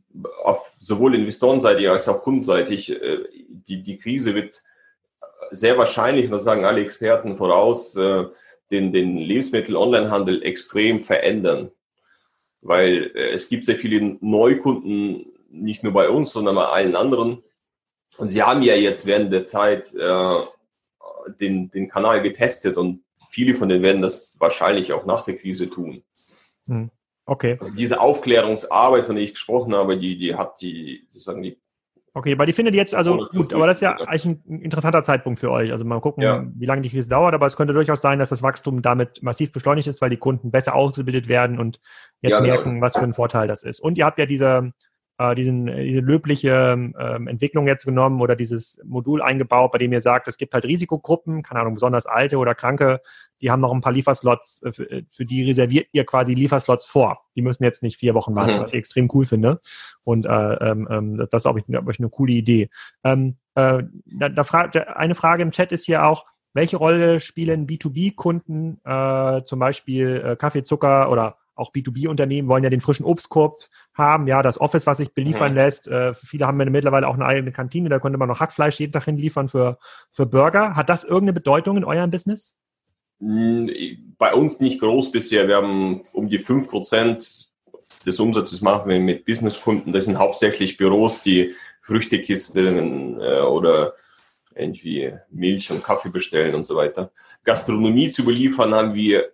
[0.42, 2.90] auf sowohl investorenseitig als auch kundenseitig.
[2.90, 4.62] Äh, die, die Krise wird
[5.50, 8.24] sehr wahrscheinlich, das sagen alle Experten voraus, äh,
[8.70, 11.70] den, den Lebensmittel-Onlinehandel extrem verändern.
[12.60, 17.42] Weil äh, es gibt sehr viele Neukunden, nicht nur bei uns, sondern bei allen anderen.
[18.16, 19.94] Und sie haben ja jetzt während der Zeit
[21.40, 25.68] den, den Kanal getestet und viele von denen werden das wahrscheinlich auch nach der Krise
[25.68, 26.02] tun.
[26.66, 26.90] Hm.
[27.26, 27.56] Okay.
[27.58, 31.58] Also diese Aufklärungsarbeit, von der ich gesprochen habe, die, die hat die, sozusagen die
[32.16, 35.40] Okay, weil die findet jetzt, also gut, aber das ist ja eigentlich ein interessanter Zeitpunkt
[35.40, 35.72] für euch.
[35.72, 36.46] Also mal gucken, ja.
[36.54, 39.50] wie lange die Krise dauert, aber es könnte durchaus sein, dass das Wachstum damit massiv
[39.50, 41.80] beschleunigt ist, weil die Kunden besser ausgebildet werden und
[42.20, 42.82] jetzt ja, merken, genau.
[42.82, 43.80] was für ein Vorteil das ist.
[43.80, 44.70] Und ihr habt ja diese,
[45.18, 49.92] äh, diesen, äh, diese löbliche ähm, Entwicklung jetzt genommen oder dieses Modul eingebaut, bei dem
[49.92, 53.00] ihr sagt, es gibt halt Risikogruppen, keine Ahnung, besonders alte oder kranke,
[53.40, 56.86] die haben noch ein paar Lieferslots, äh, für, äh, für die reserviert ihr quasi Lieferslots
[56.86, 57.24] vor.
[57.36, 58.60] Die müssen jetzt nicht vier Wochen warten, mhm.
[58.60, 59.60] was ich extrem cool finde.
[60.02, 62.70] Und äh, ähm, ähm das ist, glaube ich, glaub ich, eine coole Idee.
[63.04, 66.24] Ähm, äh, da, da fragt eine Frage im Chat ist hier auch,
[66.54, 72.70] welche Rolle spielen B2B-Kunden, äh, zum Beispiel äh, Kaffee, Zucker oder auch B2B-Unternehmen wollen ja
[72.70, 73.64] den frischen Obstkorb
[73.94, 75.58] haben, ja, das Office, was sich beliefern mhm.
[75.58, 75.88] lässt.
[75.88, 78.92] Äh, viele haben ja mittlerweile auch eine eigene Kantine, da könnte man noch Hackfleisch jeden
[78.92, 79.78] Tag hinliefern für,
[80.10, 80.76] für Burger.
[80.76, 82.54] Hat das irgendeine Bedeutung in eurem Business?
[83.20, 83.70] Hm,
[84.18, 85.48] bei uns nicht groß bisher.
[85.48, 87.48] Wir haben um die fünf Prozent
[88.06, 89.92] des Umsatzes machen wir mit Businesskunden.
[89.92, 93.94] Das sind hauptsächlich Büros, die Früchtekisten äh, oder
[94.54, 97.10] irgendwie Milch und Kaffee bestellen und so weiter.
[97.42, 99.32] Gastronomie zu beliefern haben wir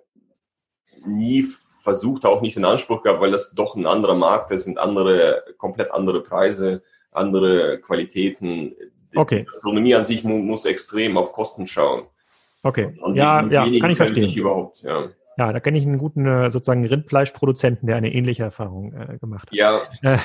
[1.05, 1.47] nie
[1.81, 5.43] versucht, auch nicht in Anspruch gehabt, weil das doch ein anderer Markt ist, sind andere,
[5.59, 8.75] komplett andere Preise, andere Qualitäten.
[9.15, 9.41] Okay.
[9.41, 12.05] Die Gastronomie an sich mu muss extrem auf Kosten schauen.
[12.63, 12.97] Okay.
[13.01, 14.33] Und ja, ja, kann ich verstehen.
[14.33, 15.09] Überhaupt, ja.
[15.41, 19.47] Ja, da kenne ich einen guten äh, sozusagen Rindfleischproduzenten, der eine ähnliche Erfahrung äh, gemacht
[19.47, 19.55] hat.
[19.55, 19.81] Ja.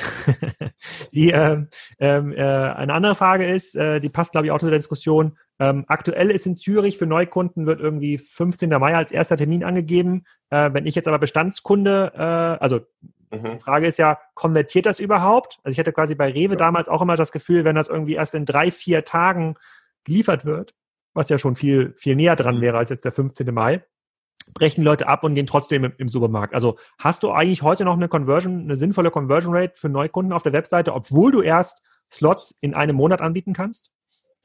[1.13, 1.65] die, äh,
[1.99, 5.37] äh, eine andere Frage ist, äh, die passt, glaube ich, auch zu der Diskussion.
[5.59, 8.69] Ähm, aktuell ist in Zürich für Neukunden wird irgendwie 15.
[8.69, 10.25] Mai als erster Termin angegeben.
[10.49, 12.81] Äh, wenn ich jetzt aber Bestandskunde, äh, also
[13.31, 13.53] mhm.
[13.53, 15.59] die Frage ist ja, konvertiert das überhaupt?
[15.63, 16.59] Also ich hatte quasi bei Rewe ja.
[16.59, 19.55] damals auch immer das Gefühl, wenn das irgendwie erst in drei, vier Tagen
[20.03, 20.75] geliefert wird,
[21.13, 22.61] was ja schon viel, viel näher dran mhm.
[22.61, 23.53] wäre als jetzt der 15.
[23.53, 23.81] Mai,
[24.53, 26.53] brechen Leute ab und gehen trotzdem im, im, Supermarkt.
[26.53, 30.43] Also hast du eigentlich heute noch eine Conversion, eine sinnvolle Conversion Rate für Neukunden auf
[30.43, 33.91] der Webseite, obwohl du erst Slots in einem Monat anbieten kannst?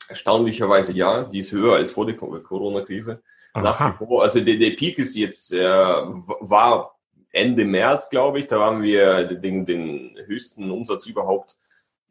[0.09, 3.23] Erstaunlicherweise ja, die ist höher als vor der Corona-Krise.
[3.55, 6.99] Nach wie vor, also der, der Peak ist jetzt, äh, war
[7.33, 11.57] Ende März, glaube ich, da haben wir den, den höchsten Umsatz überhaupt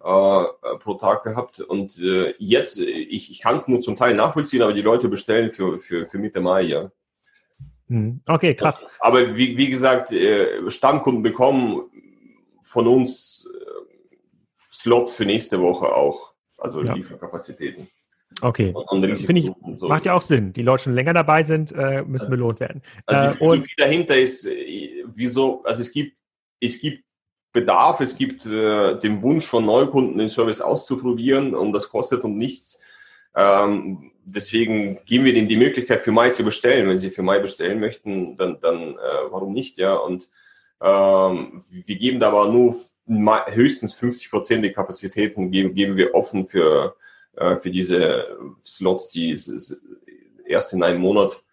[0.01, 0.43] äh,
[0.79, 1.59] pro Tag gehabt.
[1.59, 5.51] Und äh, jetzt, ich, ich kann es nur zum Teil nachvollziehen, aber die Leute bestellen
[5.51, 6.91] für, für, für Mitte Mai, ja.
[7.87, 8.21] Hm.
[8.27, 8.85] Okay, krass.
[8.99, 11.89] Aber wie, wie gesagt, äh, Stammkunden bekommen
[12.61, 13.59] von uns äh,
[14.57, 16.93] Slots für nächste Woche auch, also ja.
[16.93, 17.87] Lieferkapazitäten.
[18.41, 18.73] Okay,
[19.15, 19.87] finde ich, so.
[19.87, 20.53] macht ja auch Sinn.
[20.53, 22.83] Die Leute schon länger dabei sind, äh, müssen belohnt werden.
[23.05, 24.47] Also die Philosophie dahinter ist,
[25.05, 26.15] wieso, also es gibt,
[26.61, 27.03] es gibt
[27.51, 32.35] Bedarf, es gibt äh, den Wunsch von Neukunden, den Service auszuprobieren und das kostet uns
[32.35, 32.79] nichts.
[33.35, 36.87] Ähm, deswegen geben wir denen die Möglichkeit, für Mai zu bestellen.
[36.87, 39.95] Wenn sie für Mai bestellen möchten, dann, dann äh, warum nicht, ja?
[39.95, 40.29] Und
[40.81, 42.75] ähm, wir geben da aber nur
[43.09, 46.95] höchstens 50 Prozent der Kapazitäten geben, geben wir offen für,
[47.35, 49.37] äh, für diese Slots, die
[50.45, 51.43] erst in einem Monat,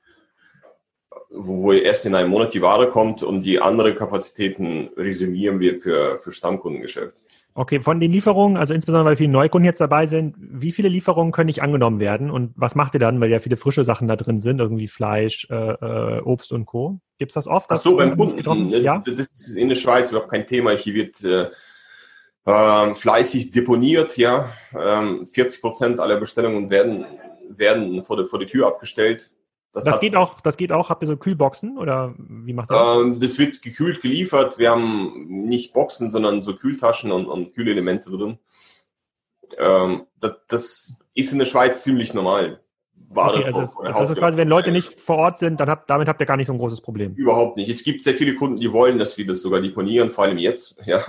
[1.30, 5.78] wo, wo erst in einem Monat die Ware kommt und die anderen Kapazitäten resümieren wir
[5.78, 7.16] für, für Stammkundengeschäft.
[7.58, 11.32] Okay, von den Lieferungen, also insbesondere weil viele Neukunden jetzt dabei sind, wie viele Lieferungen
[11.32, 14.16] können nicht angenommen werden und was macht ihr dann, weil ja viele frische Sachen da
[14.16, 17.00] drin sind, irgendwie Fleisch, äh, äh Obst und Co.
[17.18, 17.70] Gibt es das oft?
[17.70, 19.02] Ach so, beim Kunden, ja?
[19.06, 20.72] das ist in der Schweiz überhaupt kein Thema.
[20.72, 21.48] Hier wird äh,
[22.44, 24.50] äh, fleißig deponiert, ja.
[24.78, 27.06] Ähm, 40 Prozent aller Bestellungen werden,
[27.48, 29.30] werden vor, der, vor die Tür abgestellt.
[29.76, 30.88] Das, das geht auch, das geht auch.
[30.88, 32.96] Habt ihr so Kühlboxen oder wie macht ihr das?
[32.96, 34.58] Ähm, das wird gekühlt geliefert.
[34.58, 38.38] Wir haben nicht Boxen, sondern so Kühltaschen und, und Kühlelemente drin.
[39.58, 42.60] Ähm, das, das, ist in der Schweiz ziemlich normal.
[43.10, 46.08] Ware okay, also das, also quasi, wenn Leute nicht vor Ort sind, dann habt, damit
[46.08, 47.14] habt ihr gar nicht so ein großes Problem.
[47.14, 47.68] Überhaupt nicht.
[47.68, 50.76] Es gibt sehr viele Kunden, die wollen, dass wir das sogar deponieren, vor allem jetzt.
[50.86, 51.02] Ja.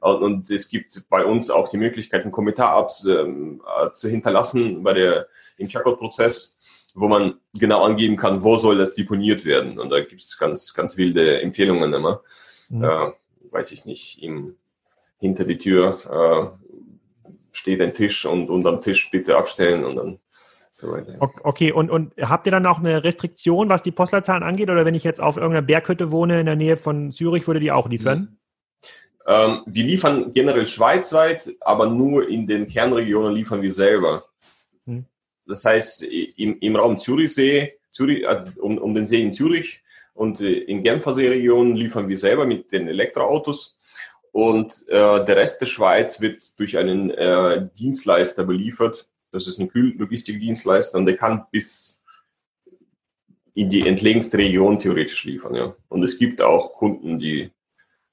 [0.00, 4.92] Und es gibt bei uns auch die Möglichkeit, einen Kommentar ab, äh, zu hinterlassen bei
[4.92, 6.53] der, im Checkout-Prozess
[6.94, 9.78] wo man genau angeben kann, wo soll das deponiert werden.
[9.78, 12.22] Und da gibt es ganz, ganz wilde Empfehlungen immer.
[12.70, 12.84] Mhm.
[12.84, 13.12] Äh,
[13.50, 14.56] weiß ich nicht, im,
[15.18, 16.56] hinter die Tür
[17.26, 20.18] äh, steht ein Tisch und unterm Tisch bitte abstellen und dann
[20.76, 21.16] so weiter.
[21.20, 24.70] Okay, und, und habt ihr dann auch eine Restriktion, was die Postleitzahlen angeht?
[24.70, 27.72] Oder wenn ich jetzt auf irgendeiner Berghütte wohne in der Nähe von Zürich, würde die
[27.72, 28.38] auch liefern?
[29.26, 34.24] Ähm, wir liefern generell schweizweit, aber nur in den Kernregionen liefern wir selber.
[35.46, 39.82] Das heißt, im, im Raum Zürichsee, Zürich, also um, um den See in Zürich
[40.14, 43.76] und äh, in Genfer Seeregion liefern wir selber mit den Elektroautos.
[44.32, 49.08] Und äh, der Rest der Schweiz wird durch einen äh, Dienstleister beliefert.
[49.30, 52.02] Das ist ein Kühllogistikdienstleister und der kann bis
[53.54, 55.54] in die entlegenste Region theoretisch liefern.
[55.54, 55.76] Ja.
[55.88, 57.50] Und es gibt auch Kunden, die,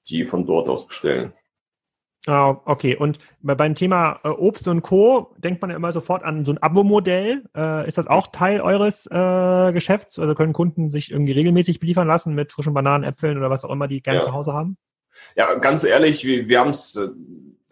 [0.08, 1.34] die von dort aus bestellen.
[2.28, 2.96] Ah, okay.
[2.96, 5.34] Und beim Thema äh, Obst und Co.
[5.38, 7.46] denkt man ja immer sofort an so ein Abo-Modell.
[7.56, 10.20] Äh, ist das auch Teil eures äh, Geschäfts?
[10.20, 13.72] Also können Kunden sich irgendwie regelmäßig beliefern lassen mit frischen Bananen, Äpfeln oder was auch
[13.72, 14.26] immer die gerne ja.
[14.26, 14.78] zu Hause haben?
[15.36, 17.00] Ja, ganz ehrlich, wir, wir haben es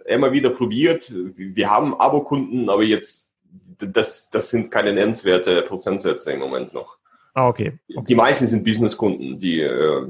[0.05, 1.13] immer wieder probiert.
[1.13, 3.29] Wir haben Abo-Kunden, aber jetzt,
[3.77, 6.97] das, das sind keine nennenswerte Prozentsätze im Moment noch.
[7.35, 7.79] Ah, okay.
[7.95, 8.05] okay.
[8.09, 9.65] Die meisten sind Business-Kunden, die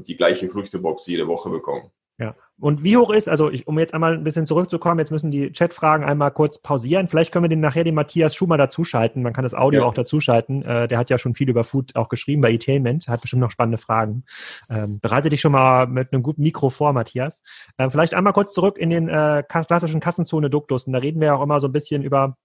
[0.08, 1.92] die gleiche Früchtebox jede Woche bekommen.
[2.20, 2.36] Ja.
[2.60, 5.52] Und wie hoch ist, also ich, um jetzt einmal ein bisschen zurückzukommen, jetzt müssen die
[5.54, 7.08] Chatfragen einmal kurz pausieren.
[7.08, 9.24] Vielleicht können wir den nachher den Matthias Schumer dazuschalten.
[9.24, 9.88] Man kann das Audio ja.
[9.88, 10.64] auch dazuschalten.
[10.64, 13.52] Äh, der hat ja schon viel über Food auch geschrieben bei Etailment, hat bestimmt noch
[13.52, 14.26] spannende Fragen.
[14.70, 17.42] Ähm, bereite dich schon mal mit einem guten Mikro vor, Matthias.
[17.78, 20.86] Äh, vielleicht einmal kurz zurück in den äh, klassischen Kassenzone-Duktus.
[20.88, 22.36] Und da reden wir ja auch immer so ein bisschen über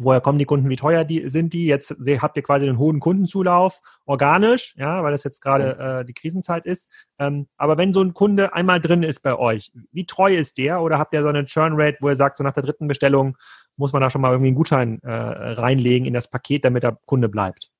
[0.00, 1.66] woher kommen die Kunden, wie teuer die sind die.
[1.66, 6.14] Jetzt habt ihr quasi einen hohen Kundenzulauf, organisch, ja, weil das jetzt gerade äh, die
[6.14, 6.88] Krisenzeit ist.
[7.18, 10.80] Ähm, aber wenn so ein Kunde einmal drin ist bei euch, wie treu ist der?
[10.82, 13.36] Oder habt ihr so eine Churn Rate, wo ihr sagt, so nach der dritten Bestellung
[13.76, 16.98] muss man da schon mal irgendwie einen Gutschein äh, reinlegen in das Paket, damit der
[17.06, 17.70] Kunde bleibt?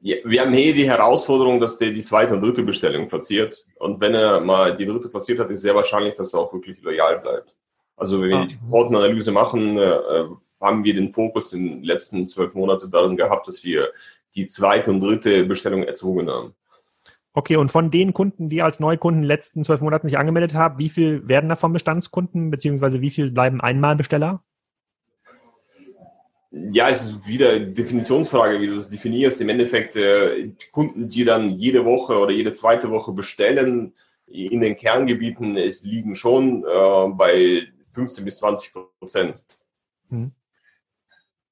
[0.00, 3.64] Ja, wir haben hier die Herausforderung, dass der die zweite und dritte Bestellung platziert.
[3.76, 6.80] Und wenn er mal die dritte platziert hat, ist sehr wahrscheinlich, dass er auch wirklich
[6.82, 7.54] loyal bleibt.
[7.96, 8.46] Also wenn wir ah.
[8.46, 10.24] die Portenanalyse machen, äh,
[10.64, 13.90] haben wir den Fokus in den letzten zwölf Monaten darin gehabt, dass wir
[14.34, 16.54] die zweite und dritte Bestellung erzwungen haben.
[17.32, 20.54] Okay, und von den Kunden, die als Neukunden in den letzten zwölf Monaten sich angemeldet
[20.54, 24.42] haben, wie viel werden davon Bestandskunden, beziehungsweise wie viel bleiben Einmalbesteller?
[26.52, 29.40] Ja, es ist wieder Definitionsfrage, wie du das definierst.
[29.40, 33.92] Im Endeffekt äh, Kunden, die dann jede Woche oder jede zweite Woche bestellen,
[34.26, 39.44] in den Kerngebieten, es liegen schon äh, bei 15 bis 20 Prozent.
[40.10, 40.32] Hm.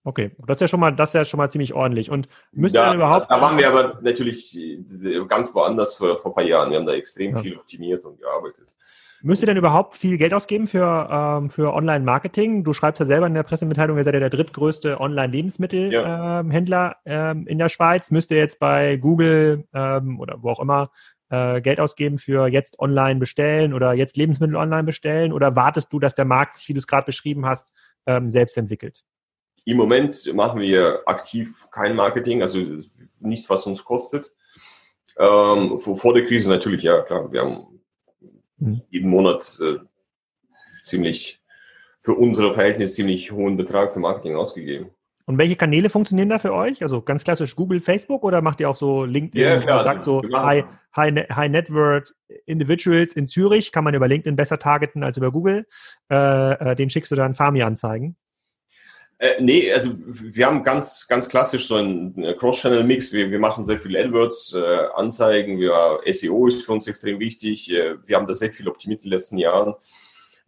[0.05, 2.11] Okay, das ist ja schon mal, das ist ja schon mal ziemlich ordentlich.
[2.11, 3.31] Und müsst ihr dann überhaupt.
[3.31, 6.71] Da waren wir aber natürlich äh, ganz woanders vor, vor ein paar Jahren.
[6.71, 7.41] Wir haben da extrem ja.
[7.41, 8.73] viel optimiert und gearbeitet.
[9.25, 12.65] Müsst ihr denn überhaupt viel Geld ausgeben für, ähm, für Online-Marketing?
[12.65, 17.31] Du schreibst ja selber in der Pressemitteilung, ihr seid ja der drittgrößte Online-Lebensmittelhändler ja.
[17.31, 18.11] ähm, in der Schweiz.
[18.11, 20.91] Müsst ihr jetzt bei Google ähm, oder wo auch immer
[21.31, 25.33] äh, Geld ausgeben für jetzt online bestellen oder jetzt Lebensmittel online bestellen?
[25.33, 27.71] Oder wartest du, dass der Markt sich, wie du es gerade beschrieben hast,
[28.07, 29.05] ähm, selbst entwickelt?
[29.65, 32.59] Im Moment machen wir aktiv kein Marketing, also
[33.21, 34.33] nichts, was uns kostet.
[35.17, 37.81] Ähm, vor, vor der Krise natürlich, ja klar, wir haben
[38.59, 38.83] mhm.
[38.91, 39.79] jeden Monat äh,
[40.85, 41.43] ziemlich
[42.01, 44.91] für unsere Verhältnisse ziemlich hohen Betrag für Marketing ausgegeben.
[45.25, 46.83] Und welche Kanäle funktionieren da für euch?
[46.83, 49.41] Also ganz klassisch Google, Facebook oder macht ihr auch so LinkedIn?
[49.41, 49.85] Ja, klar.
[49.85, 50.65] Sagt so High,
[50.97, 52.13] High, High Net Worth
[52.45, 55.65] Individuals in Zürich kann man über LinkedIn besser targeten als über Google.
[56.11, 58.17] Äh, äh den schickst du dann Farmi-Anzeigen.
[59.23, 63.13] Äh, nee, also wir haben ganz, ganz klassisch so einen Cross-Channel-Mix.
[63.13, 67.71] Wir, wir machen sehr viel AdWords, äh, wir, SEO ist für uns extrem wichtig.
[67.71, 69.75] Äh, wir haben da sehr viel optimiert in den letzten Jahren.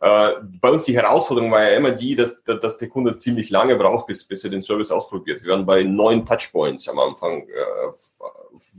[0.00, 3.76] Äh, bei uns die Herausforderung war ja immer die, dass, dass der Kunde ziemlich lange
[3.76, 5.44] braucht, bis, bis er den Service ausprobiert.
[5.44, 7.92] Wir waren bei neun Touchpoints am Anfang äh,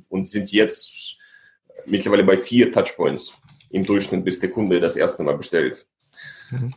[0.09, 1.15] und sind jetzt
[1.85, 3.37] mittlerweile bei vier Touchpoints
[3.69, 5.85] im Durchschnitt, bis der Kunde das erste Mal bestellt.
[6.51, 6.73] Mhm.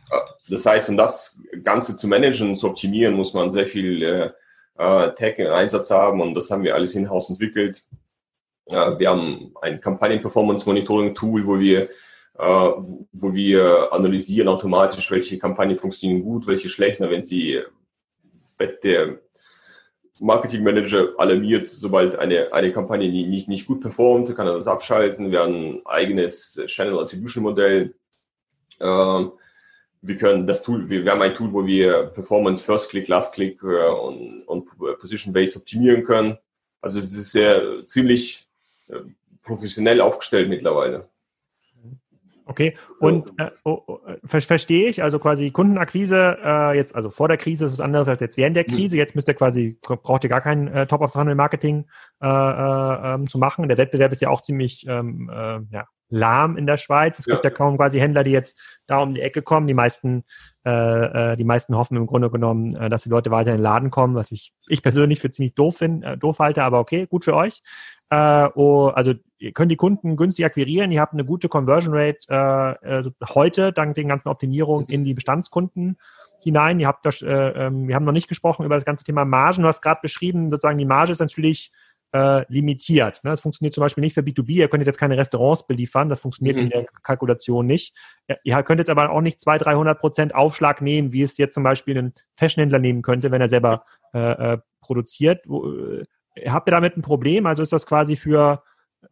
[0.49, 4.31] Das heißt, um das Ganze zu managen, zu optimieren, muss man sehr viel äh,
[4.77, 7.83] äh Tech im Einsatz haben und das haben wir alles in-house entwickelt.
[8.65, 11.89] Äh, wir haben ein Kampagnen-Performance-Monitoring-Tool, wo wir
[12.39, 12.71] äh,
[13.11, 17.61] wo wir analysieren automatisch, welche Kampagnen funktionieren gut, welche schlechter, wenn sie
[18.83, 19.19] der
[20.19, 25.31] Marketing Manager alarmiert, sobald eine, eine Kampagne nicht, nicht gut performt, kann er das abschalten.
[25.31, 27.95] Wir haben ein eigenes Channel Attribution Modell.
[28.79, 29.31] Ähm,
[30.01, 33.33] wir können das Tool, wir, wir haben ein Tool, wo wir Performance, First Click, Last
[33.33, 36.37] Click äh, und, und Position Based optimieren können.
[36.81, 38.47] Also es ist sehr ziemlich
[38.87, 38.99] äh,
[39.43, 41.09] professionell aufgestellt mittlerweile.
[42.45, 47.27] Okay, und äh, oh, oh, ver verstehe ich, also quasi Kundenakquise äh, jetzt, also vor
[47.27, 48.73] der Krise ist was anderes als jetzt während der hm.
[48.73, 48.97] Krise.
[48.97, 51.85] Jetzt müsst ihr quasi, braucht ihr gar kein äh, Top-of-Funnel-Marketing
[52.23, 53.67] äh, äh, ähm, zu machen.
[53.67, 57.19] Der Wettbewerb ist ja auch ziemlich ähm, äh, ja, lahm in der Schweiz.
[57.19, 57.35] Es ja.
[57.35, 59.67] gibt ja kaum quasi Händler, die jetzt da um die Ecke kommen.
[59.67, 60.23] Die meisten,
[60.65, 63.63] äh, äh, die meisten hoffen im Grunde genommen, äh, dass die Leute weiter in den
[63.63, 67.07] Laden kommen, was ich, ich persönlich für ziemlich doof finde, äh, doof halte, aber okay,
[67.07, 67.61] gut für euch.
[68.09, 72.19] Äh, oh, also ihr könnt die Kunden günstig akquirieren, ihr habt eine gute Conversion Rate
[72.29, 75.97] äh, äh, heute dank den ganzen Optimierungen in die Bestandskunden
[76.41, 76.79] hinein.
[76.79, 79.61] Ihr habt das, äh, äh, wir haben noch nicht gesprochen über das ganze Thema Margen.
[79.61, 81.71] Du hast gerade beschrieben, sozusagen die Marge ist natürlich
[82.11, 83.23] äh, limitiert.
[83.23, 83.29] Ne?
[83.31, 84.49] Das funktioniert zum Beispiel nicht für B2B.
[84.51, 86.09] Ihr könnt jetzt keine Restaurants beliefern.
[86.09, 86.63] Das funktioniert mhm.
[86.63, 87.95] in der Kalkulation nicht.
[88.43, 91.63] Ihr könnt jetzt aber auch nicht 200, 300 Prozent Aufschlag nehmen, wie es jetzt zum
[91.63, 95.43] Beispiel ein Fashionhändler nehmen könnte, wenn er selber äh, äh, produziert.
[95.45, 96.05] Wo, äh,
[96.47, 97.45] habt ihr damit ein Problem?
[97.45, 98.63] Also ist das quasi für,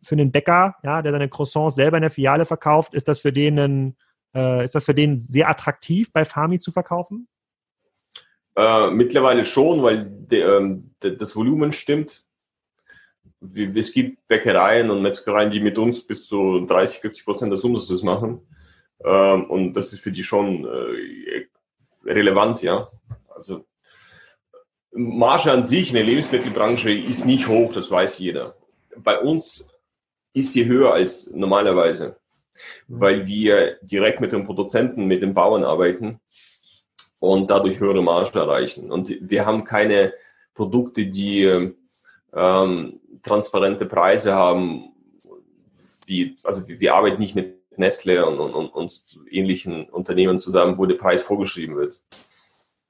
[0.01, 3.31] für einen Bäcker, ja, der seine Croissants selber in der Filiale verkauft, ist das für
[3.31, 3.95] den,
[4.35, 7.27] äh, ist das für den sehr attraktiv, bei Farmi zu verkaufen?
[8.55, 12.26] Äh, mittlerweile schon, weil de, ähm, de, das Volumen stimmt
[13.41, 18.03] es gibt Bäckereien und Metzgereien, die mit uns bis zu 30, 40 Prozent des Umsatzes
[18.03, 18.41] machen.
[19.03, 21.47] Ähm, und das ist für die schon äh,
[22.05, 22.89] relevant, ja.
[23.29, 23.65] Also
[24.91, 28.55] Marge an sich in der Lebensmittelbranche ist nicht hoch, das weiß jeder.
[28.97, 29.69] Bei uns
[30.33, 32.17] ist sie höher als normalerweise,
[32.87, 32.99] mhm.
[32.99, 36.19] weil wir direkt mit den Produzenten, mit den Bauern arbeiten
[37.19, 38.91] und dadurch höhere Marge erreichen.
[38.91, 40.13] Und wir haben keine
[40.55, 41.43] Produkte, die
[42.33, 44.93] ähm, transparente Preise haben,
[46.05, 50.95] wie, also wir arbeiten nicht mit Nestle und, und, und ähnlichen Unternehmen zusammen, wo der
[50.95, 52.01] Preis vorgeschrieben wird.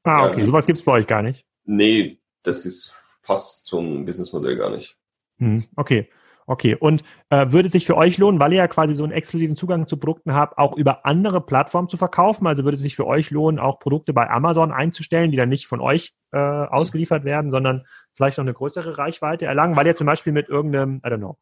[0.03, 0.41] Ah, okay.
[0.41, 1.45] Ähm, Sowas gibt es bei euch gar nicht.
[1.65, 4.97] Nee, das ist, passt zum Businessmodell gar nicht.
[5.39, 6.09] Hm, okay.
[6.49, 9.11] Okay, und äh, würde es sich für euch lohnen, weil ihr ja quasi so einen
[9.11, 12.47] exklusiven Zugang zu Produkten habt, auch über andere Plattformen zu verkaufen?
[12.47, 15.67] Also würde es sich für euch lohnen, auch Produkte bei Amazon einzustellen, die dann nicht
[15.67, 20.07] von euch äh, ausgeliefert werden, sondern vielleicht noch eine größere Reichweite erlangen, weil ihr zum
[20.07, 21.37] Beispiel mit irgendeinem, I don't know,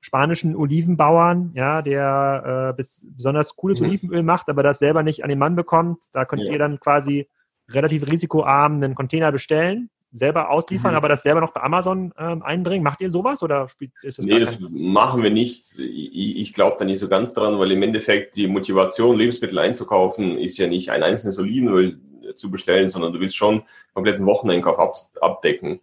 [0.00, 3.86] spanischen Olivenbauern, ja, der äh, bis, besonders cooles mhm.
[3.88, 6.52] Olivenöl macht, aber das selber nicht an den Mann bekommt, da könnt ja.
[6.52, 7.28] ihr dann quasi
[7.68, 10.96] relativ risikoarm einen Container bestellen selber ausliefern, mhm.
[10.96, 12.82] aber das selber noch bei Amazon ähm, einbringen?
[12.82, 13.66] Macht ihr sowas oder
[14.02, 15.78] ist das Nee, das machen wir nicht.
[15.78, 20.38] Ich, ich glaube da nicht so ganz dran, weil im Endeffekt die Motivation, Lebensmittel einzukaufen,
[20.38, 22.00] ist ja nicht ein einzelnes Olivenöl
[22.36, 23.62] zu bestellen, sondern du willst schon
[23.94, 25.80] kompletten Wocheneinkauf ab, abdecken.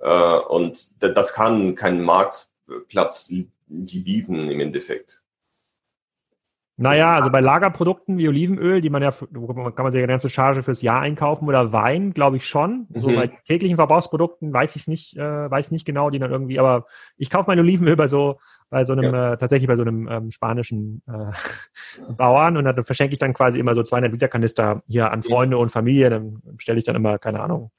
[0.00, 3.32] Äh, und das kann kein Marktplatz
[3.72, 5.21] die bieten im Endeffekt.
[6.82, 10.62] Naja, also bei Lagerprodukten wie Olivenöl, die man ja, kann man sich eine ganze Charge
[10.62, 12.86] fürs Jahr einkaufen oder Wein, glaube ich schon.
[12.88, 13.00] Mhm.
[13.00, 16.58] So bei täglichen Verbrauchsprodukten weiß ich es nicht, äh, weiß nicht genau, die dann irgendwie,
[16.58, 19.34] aber ich kaufe mein Olivenöl bei so, bei so einem, ja.
[19.34, 21.32] äh, tatsächlich bei so einem ähm, spanischen äh,
[22.16, 25.58] Bauern und dann verschenke ich dann quasi immer so 200 Liter Kanister hier an Freunde
[25.58, 27.70] und Familie, dann stelle ich dann immer, keine Ahnung,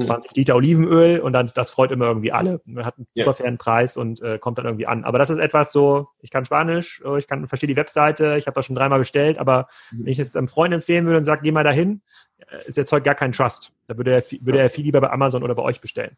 [0.00, 0.34] 20 mhm.
[0.34, 2.60] Liter Olivenöl und dann das freut immer irgendwie alle.
[2.64, 3.32] Man hat einen super ja.
[3.32, 5.04] fairen Preis und äh, kommt dann irgendwie an.
[5.04, 8.46] Aber das ist etwas so, ich kann Spanisch, äh, ich kann verstehe die Webseite, ich
[8.46, 10.04] habe das schon dreimal bestellt, aber mhm.
[10.04, 12.02] wenn ich es einem Freund empfehlen würde und sage, geh mal dahin,
[12.38, 13.72] äh, ist jetzt heute gar kein Trust.
[13.86, 16.16] Da würde er, würde er viel lieber bei Amazon oder bei euch bestellen.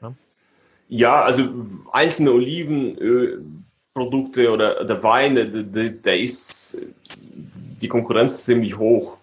[0.00, 0.14] Ja,
[0.88, 1.48] ja also
[1.92, 6.80] einzelne Olivenölprodukte oder der Wein, der ist
[7.80, 9.16] die Konkurrenz ziemlich hoch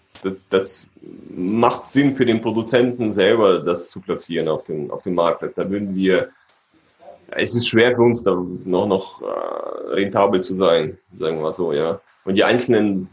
[0.49, 0.87] das
[1.29, 5.53] macht Sinn für den Produzenten selber, das zu platzieren auf dem, auf dem Marktplatz.
[5.53, 6.29] Da würden wir,
[7.29, 8.31] es ist schwer für uns, da
[8.65, 11.99] noch, noch äh, rentabel zu sein, sagen wir mal so, ja.
[12.25, 13.07] Und die einzelnen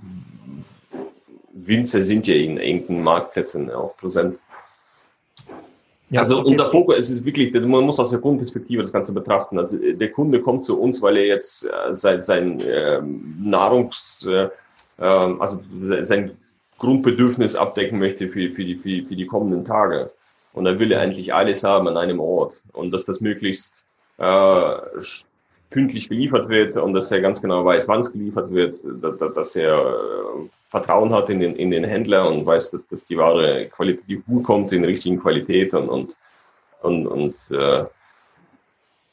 [1.52, 4.40] Winzer sind ja in engen Marktplätzen auch präsent.
[6.10, 9.58] Ja, also unser Fokus es ist wirklich, man muss aus der Kundenperspektive das Ganze betrachten.
[9.58, 14.48] Also der Kunde kommt zu uns, weil er jetzt äh, sein, sein äh, Nahrungs, äh,
[14.98, 15.60] ähm, also
[16.02, 16.36] sein
[16.78, 20.10] Grundbedürfnis abdecken möchte für, für, die, für, für die kommenden Tage.
[20.52, 23.84] Und er will er eigentlich alles haben an einem Ort und dass das möglichst
[24.18, 24.74] äh,
[25.70, 28.76] pünktlich geliefert wird und dass er ganz genau weiß, wann es geliefert wird,
[29.36, 33.18] dass er äh, Vertrauen hat in den, in den Händler und weiß, dass, dass die
[33.18, 36.16] Ware qualitativ gut kommt, in richtigen Qualität und, und,
[36.82, 37.84] und, und äh,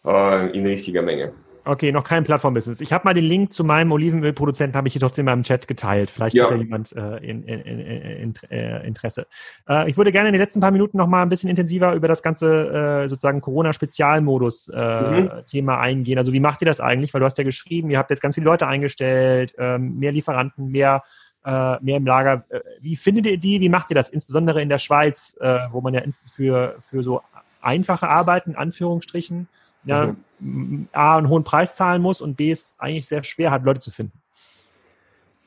[0.06, 1.34] äh in richtiger Menge.
[1.64, 2.82] Okay, noch kein Plattform-Business.
[2.82, 5.68] Ich habe mal den Link zu meinem Olivenölproduzenten, habe ich hier trotzdem in meinem Chat
[5.68, 6.10] geteilt.
[6.10, 6.46] Vielleicht ja.
[6.46, 9.28] hat da jemand äh, in, in, in, äh, Interesse.
[9.70, 12.08] Äh, ich würde gerne in den letzten paar Minuten noch mal ein bisschen intensiver über
[12.08, 15.70] das ganze äh, sozusagen Corona-Spezialmodus-Thema äh, mhm.
[15.70, 16.18] eingehen.
[16.18, 17.14] Also wie macht ihr das eigentlich?
[17.14, 20.72] Weil du hast ja geschrieben, ihr habt jetzt ganz viele Leute eingestellt, ähm, mehr Lieferanten,
[20.72, 21.04] mehr
[21.46, 22.46] äh, mehr im Lager.
[22.82, 23.62] Wie findet ihr die?
[23.62, 24.10] Wie macht ihr das?
[24.10, 25.36] Insbesondere in der Schweiz,
[25.72, 27.24] wo man ja für, für so
[27.62, 29.48] einfache Arbeiten, Anführungsstrichen,
[29.84, 30.88] ja, mhm.
[30.92, 33.92] A, einen hohen Preis zahlen muss und B, es eigentlich sehr schwer hat, Leute zu
[33.92, 34.14] finden?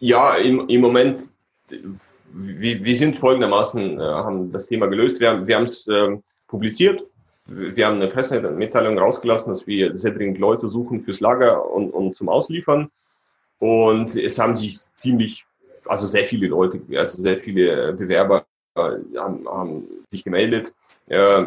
[0.00, 1.24] Ja, im, im Moment,
[2.32, 5.20] wir, wir sind folgendermaßen, äh, haben das Thema gelöst.
[5.20, 6.16] Wir haben wir es äh,
[6.48, 7.02] publiziert.
[7.46, 12.16] Wir haben eine Pressemitteilung rausgelassen, dass wir sehr dringend Leute suchen fürs Lager und, und
[12.16, 12.90] zum Ausliefern.
[13.58, 15.44] Und es haben sich ziemlich,
[15.84, 18.80] also sehr viele Leute, also sehr viele Bewerber äh,
[19.16, 20.72] haben, haben sich gemeldet.
[21.06, 21.44] Äh,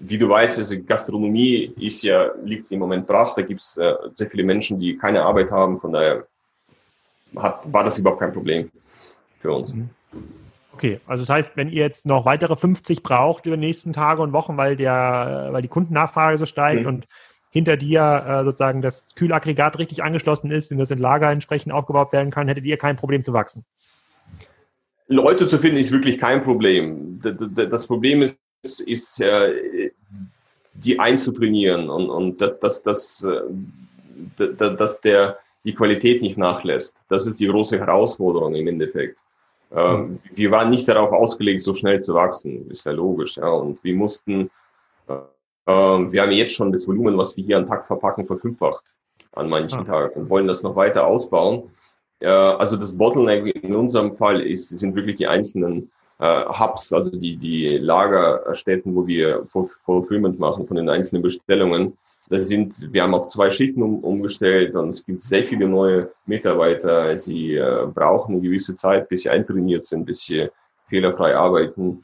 [0.00, 3.34] wie du weißt, also Gastronomie ist ja, liegt im Moment brach.
[3.34, 5.76] Da gibt es äh, sehr viele Menschen, die keine Arbeit haben.
[5.76, 6.26] Von daher
[7.36, 8.70] hat, war das überhaupt kein Problem
[9.38, 9.72] für uns.
[9.72, 9.90] Mhm.
[10.72, 14.22] Okay, also das heißt, wenn ihr jetzt noch weitere 50 braucht über die nächsten Tage
[14.22, 16.88] und Wochen, weil der, weil die Kundennachfrage so steigt mhm.
[16.88, 17.08] und
[17.50, 22.12] hinter dir äh, sozusagen das Kühlaggregat richtig angeschlossen ist und das in Lager entsprechend aufgebaut
[22.12, 23.64] werden kann, hättet ihr kein Problem zu wachsen.
[25.06, 27.20] Leute zu finden ist wirklich kein Problem.
[27.20, 28.38] Das Problem ist,
[28.80, 29.90] ist, äh,
[30.74, 36.96] die einzutrainieren und, und dass, dass, äh, dass der die Qualität nicht nachlässt.
[37.08, 39.18] Das ist die große Herausforderung im Endeffekt.
[39.74, 40.18] Ähm, mhm.
[40.34, 43.36] Wir waren nicht darauf ausgelegt, so schnell zu wachsen, ist ja logisch.
[43.36, 43.48] Ja.
[43.48, 44.50] Und wir mussten,
[45.08, 45.14] äh,
[45.66, 48.84] wir haben jetzt schon das Volumen, was wir hier an Tag verpacken, verfünffacht
[49.32, 49.84] an manchen ah.
[49.84, 51.70] Tagen und wollen das noch weiter ausbauen.
[52.20, 55.86] Äh, also das Bottleneck in unserem Fall ist, sind wirklich die einzelnen äh,
[56.24, 61.96] Hubs, also die, die Lagerstätten, wo wir Fulfillment machen von den einzelnen Bestellungen.
[62.30, 66.10] Das sind, wir haben auf zwei Schichten um, umgestellt und es gibt sehr viele neue
[66.26, 67.18] Mitarbeiter.
[67.18, 70.48] Sie äh, brauchen eine gewisse Zeit, bis sie eintrainiert sind, bis sie
[70.88, 72.02] fehlerfrei arbeiten.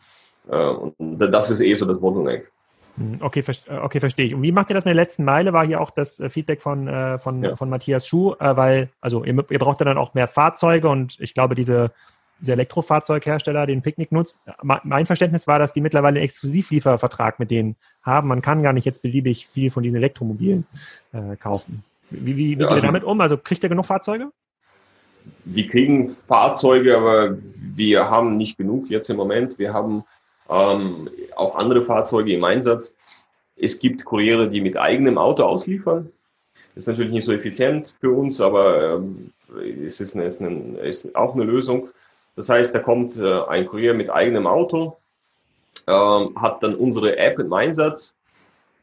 [0.50, 2.50] Äh, und das ist eh so das Bottleneck.
[2.98, 4.34] Hm, okay, äh, okay, verstehe ich.
[4.34, 5.54] Und wie macht ihr das mit der letzten Meile?
[5.54, 7.56] War hier auch das äh, Feedback von, äh, von, ja.
[7.56, 11.32] von Matthias Schuh, weil, also ihr, ihr braucht ja dann auch mehr Fahrzeuge und ich
[11.32, 11.92] glaube, diese
[12.40, 14.38] dieser Elektrofahrzeughersteller den Picknick nutzt.
[14.62, 18.28] Mein Verständnis war, dass die mittlerweile einen Exklusivliefervertrag mit denen haben.
[18.28, 20.66] Man kann gar nicht jetzt beliebig viel von diesen Elektromobilen
[21.12, 21.84] äh, kaufen.
[22.10, 23.20] Wie, wie geht ja, also, ihr damit um?
[23.20, 24.30] Also kriegt ihr genug Fahrzeuge?
[25.44, 29.58] Wir kriegen Fahrzeuge, aber wir haben nicht genug jetzt im Moment.
[29.58, 30.04] Wir haben
[30.48, 32.94] ähm, auch andere Fahrzeuge im Einsatz.
[33.56, 36.10] Es gibt Kuriere, die mit eigenem Auto ausliefern.
[36.74, 39.32] Das ist natürlich nicht so effizient für uns, aber ähm,
[39.84, 41.88] es ist, eine, ist, eine, ist auch eine Lösung.
[42.40, 44.96] Das heißt, da kommt äh, ein Kurier mit eigenem Auto,
[45.86, 48.14] ähm, hat dann unsere App im Einsatz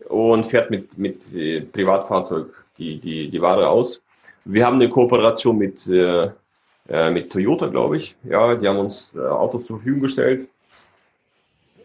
[0.07, 3.99] und fährt mit, mit äh, Privatfahrzeug die, die, die Ware aus.
[4.45, 6.29] Wir haben eine Kooperation mit äh,
[6.87, 8.15] äh, mit Toyota, glaube ich.
[8.23, 10.47] Ja, die haben uns äh, Autos zur Verfügung gestellt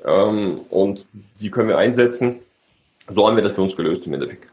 [0.04, 1.06] ähm, und
[1.40, 2.40] die können wir einsetzen.
[3.08, 4.51] So haben wir das für uns gelöst im Endeffekt.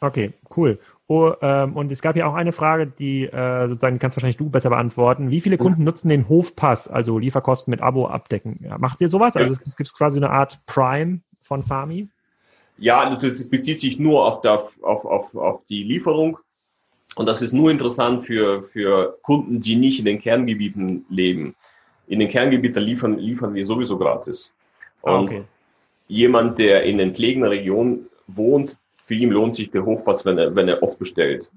[0.00, 0.78] Okay, cool.
[1.10, 4.50] Oh, ähm, und es gab ja auch eine Frage, die äh, sozusagen kannst wahrscheinlich du
[4.50, 5.30] besser beantworten.
[5.30, 5.56] Wie viele.
[5.56, 8.60] Kunden nutzen den Hofpass, also Lieferkosten mit Abo abdecken?
[8.62, 9.34] Ja, macht ihr sowas?
[9.34, 12.08] Also es, gibt quasi eine Art Prime von Fami?
[12.76, 16.38] Ja, das bezieht sich nur auf, der, auf, auf, auf die Lieferung.
[17.16, 21.56] Und das ist nur interessant für, für Kunden, die nicht in den Kerngebieten leben.
[22.06, 24.54] In den Kerngebieten liefern, liefern wir sowieso gratis.
[25.02, 25.44] Ah, Und okay.
[26.06, 28.78] jemand, der in entlegener Region wohnt,
[29.08, 31.50] für ihn lohnt sich der Hofpass, wenn er, wenn er oft bestellt.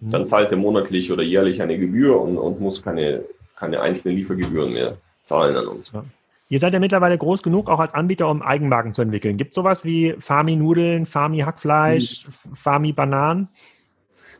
[0.00, 0.10] Mhm.
[0.10, 3.24] Dann zahlt er monatlich oder jährlich eine Gebühr und, und muss keine,
[3.56, 5.92] keine einzelnen Liefergebühren mehr zahlen an uns.
[5.92, 6.04] Ja.
[6.50, 9.38] Ihr seid ja mittlerweile groß genug, auch als Anbieter, um Eigenmarken zu entwickeln.
[9.38, 12.54] Gibt es sowas wie Farmi-Nudeln, Farmi-Hackfleisch, mhm.
[12.54, 13.48] Farmi-Bananen?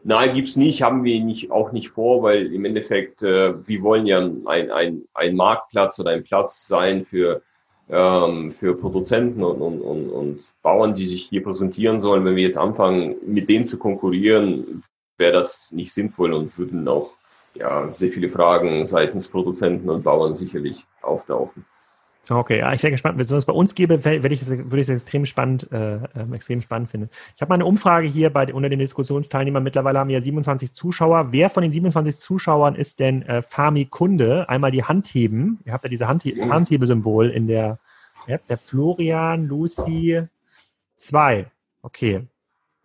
[0.04, 4.06] Nein, gibt's nicht, haben wir nicht, auch nicht vor, weil im Endeffekt, äh, wir wollen
[4.06, 7.42] ja ein, ein, ein Marktplatz oder ein Platz sein für
[7.91, 12.24] ähm, für Produzenten und, und, und, und Bauern, die sich hier präsentieren sollen.
[12.24, 14.82] Wenn wir jetzt anfangen, mit denen zu konkurrieren,
[15.18, 17.11] wäre das nicht sinnvoll und würden auch
[17.55, 21.64] ja, sehr viele Fragen seitens Produzenten und Bauern sicherlich auftauchen.
[22.28, 23.18] Okay, ja, ich wäre gespannt.
[23.18, 26.32] Wenn es bei uns gäbe, werde ich das, würde ich das extrem spannend, äh, ähm,
[26.32, 27.10] extrem spannend finden.
[27.34, 29.62] Ich habe mal eine Umfrage hier bei unter den Diskussionsteilnehmern.
[29.62, 31.32] Mittlerweile haben wir ja 27 Zuschauer.
[31.32, 34.48] Wer von den 27 Zuschauern ist denn äh, Fami-Kunde?
[34.48, 35.60] Einmal die Hand heben.
[35.64, 37.78] Ihr habt ja diese Handhe das Handhebesymbol in der
[38.26, 38.46] App.
[38.46, 40.22] Der Florian, Lucy,
[40.96, 41.46] zwei.
[41.82, 42.26] Okay.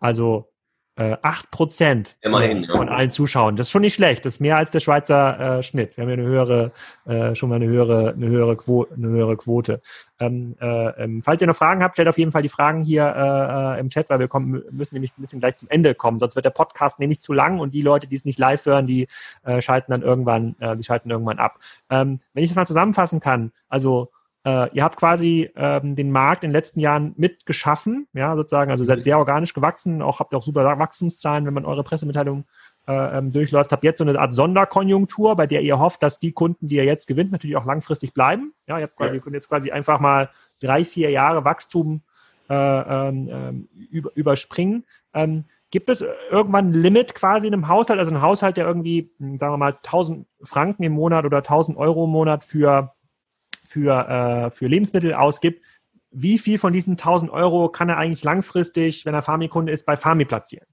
[0.00, 0.48] Also
[0.96, 2.94] äh, 8 Prozent Immerhin, von ja.
[2.94, 3.56] allen Zuschauern.
[3.56, 4.24] Das ist schon nicht schlecht.
[4.24, 5.96] Das ist mehr als der Schweizer äh, Schnitt.
[5.96, 6.72] Wir haben ja eine höhere,
[7.04, 9.80] äh, schon mal eine höhere, eine höhere, Quo eine höhere Quote.
[10.18, 13.04] Ähm, äh, ähm, falls ihr noch Fragen habt, stellt auf jeden Fall die Fragen hier
[13.04, 16.18] äh, äh, im Chat, weil wir kommen, müssen nämlich ein bisschen gleich zum Ende kommen.
[16.18, 18.86] Sonst wird der Podcast nämlich zu lang und die Leute, die es nicht live hören,
[18.86, 19.08] die
[19.60, 21.58] schalten dann irgendwann, die schalten irgendwann ab.
[21.90, 24.10] Ähm, wenn ich das mal zusammenfassen kann, also
[24.46, 28.84] äh, ihr habt quasi ähm, den Markt in den letzten Jahren mitgeschaffen, ja, sozusagen, also
[28.84, 32.44] seid sehr organisch gewachsen, auch habt auch super Wachstumszahlen, wenn man eure Pressemitteilung
[32.86, 36.30] äh, ähm, durchläuft, habt jetzt so eine Art Sonderkonjunktur, bei der ihr hofft, dass die
[36.30, 38.54] Kunden, die ihr jetzt gewinnt, natürlich auch langfristig bleiben.
[38.68, 39.20] Ja, ihr habt quasi, ja.
[39.20, 40.30] könnt jetzt quasi einfach mal
[40.62, 42.02] drei, vier Jahre Wachstum
[42.48, 44.84] äh, ähm, ähm über, überspringen.
[45.12, 49.10] Ähm, Gibt es irgendwann ein Limit quasi in einem Haushalt, also ein Haushalt, der irgendwie,
[49.18, 52.92] hm, sagen wir mal, 1000 Franken im Monat oder 1000 Euro im Monat für
[53.66, 55.62] für, äh, für Lebensmittel ausgibt,
[56.10, 59.96] wie viel von diesen 1000 Euro kann er eigentlich langfristig, wenn er Farmi-Kunde ist, bei
[59.96, 60.66] Farmi platzieren?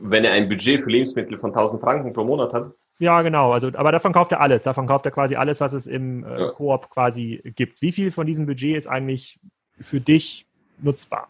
[0.00, 2.72] Wenn er ein Budget für Lebensmittel von 1000 Franken pro Monat hat?
[3.00, 3.52] Ja, genau.
[3.52, 4.62] Also, aber davon kauft er alles.
[4.62, 6.48] Davon kauft er quasi alles, was es im äh, ja.
[6.50, 7.80] Koop quasi gibt.
[7.80, 9.38] Wie viel von diesem Budget ist eigentlich
[9.80, 10.46] für dich
[10.80, 11.28] nutzbar?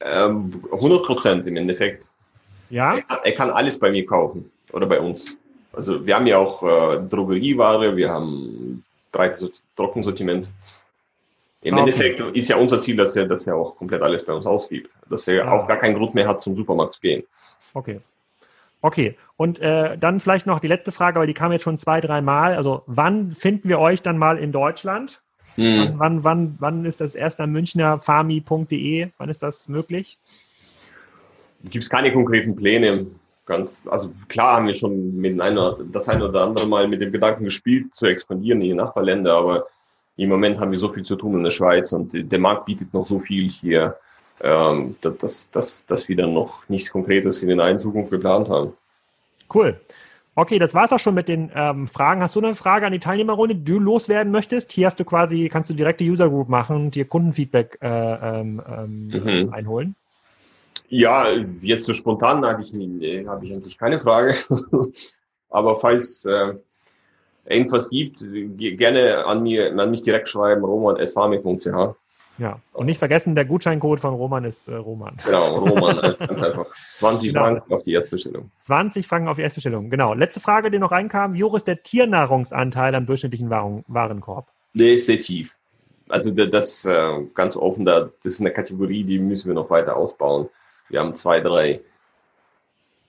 [0.00, 2.04] Ähm, 100 Prozent im Endeffekt.
[2.70, 2.96] Ja?
[2.96, 5.34] Er kann, er kann, alles bei mir kaufen oder bei uns.
[5.72, 10.50] Also wir haben ja auch äh, Drogerieware, wir haben breites Trockensortiment.
[11.62, 11.90] Im ah, okay.
[11.90, 14.90] Endeffekt ist ja unser Ziel, dass er, dass er auch komplett alles bei uns ausgibt.
[15.08, 15.52] Dass er ah.
[15.52, 17.24] auch gar keinen Grund mehr hat, zum Supermarkt zu gehen.
[17.74, 18.00] Okay.
[18.82, 19.16] Okay.
[19.36, 22.22] Und äh, dann vielleicht noch die letzte Frage, weil die kam jetzt schon zwei, drei
[22.22, 22.54] Mal.
[22.54, 25.20] Also wann finden wir euch dann mal in Deutschland?
[25.56, 25.94] Hm.
[25.96, 29.08] Wann, wann, wann, ist das erst am Münchner Farmi.de?
[29.18, 30.18] Wann ist das möglich?
[31.64, 33.06] Gibt es keine konkreten Pläne
[33.50, 37.10] ganz, also klar haben wir schon mit einer, das eine oder andere Mal mit dem
[37.10, 39.66] Gedanken gespielt, zu expandieren in die Nachbarländer, aber
[40.16, 42.94] im Moment haben wir so viel zu tun in der Schweiz und der Markt bietet
[42.94, 43.96] noch so viel hier,
[44.40, 48.72] ähm, dass, dass, dass wir dann noch nichts Konkretes in der nahen Zukunft geplant haben.
[49.52, 49.80] Cool.
[50.36, 52.22] Okay, das war's auch schon mit den ähm, Fragen.
[52.22, 54.70] Hast du eine Frage an die Teilnehmerrunde, die du loswerden möchtest?
[54.70, 59.06] Hier hast du quasi, kannst du direkte User Group machen, dir Kundenfeedback äh, ähm, ähm
[59.08, 59.52] mhm.
[59.52, 59.96] einholen.
[60.90, 61.26] Ja,
[61.62, 62.72] jetzt so spontan habe ich,
[63.26, 64.34] hab ich eigentlich keine Frage.
[65.48, 66.54] Aber falls äh,
[67.44, 68.24] irgendwas gibt,
[68.58, 71.96] gerne an, mir, an mich direkt schreiben, roman.farming.ch.
[72.38, 75.14] Ja, und nicht vergessen, der Gutscheincode von Roman ist äh, Roman.
[75.24, 76.66] Genau, Roman, ganz einfach.
[76.98, 77.44] 20 genau.
[77.44, 78.50] Franken auf die Erstbestellung.
[78.58, 80.14] 20 Franken auf die Erstbestellung, genau.
[80.14, 81.34] Letzte Frage, die noch reinkam.
[81.34, 84.48] Ist der Tiernahrungsanteil am durchschnittlichen Waren Warenkorb?
[84.72, 85.54] Der ist sehr tief.
[86.08, 89.96] Also das äh, ganz offen, da, das ist eine Kategorie, die müssen wir noch weiter
[89.96, 90.48] ausbauen.
[90.90, 91.80] Wir haben zwei, drei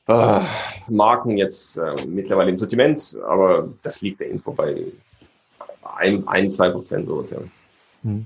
[0.08, 0.40] äh,
[0.88, 4.86] Marken jetzt äh, mittlerweile im Sortiment, aber das liegt der Info bei
[5.98, 7.40] ein, ein zwei Prozent sowas, ja.
[8.04, 8.26] Hm.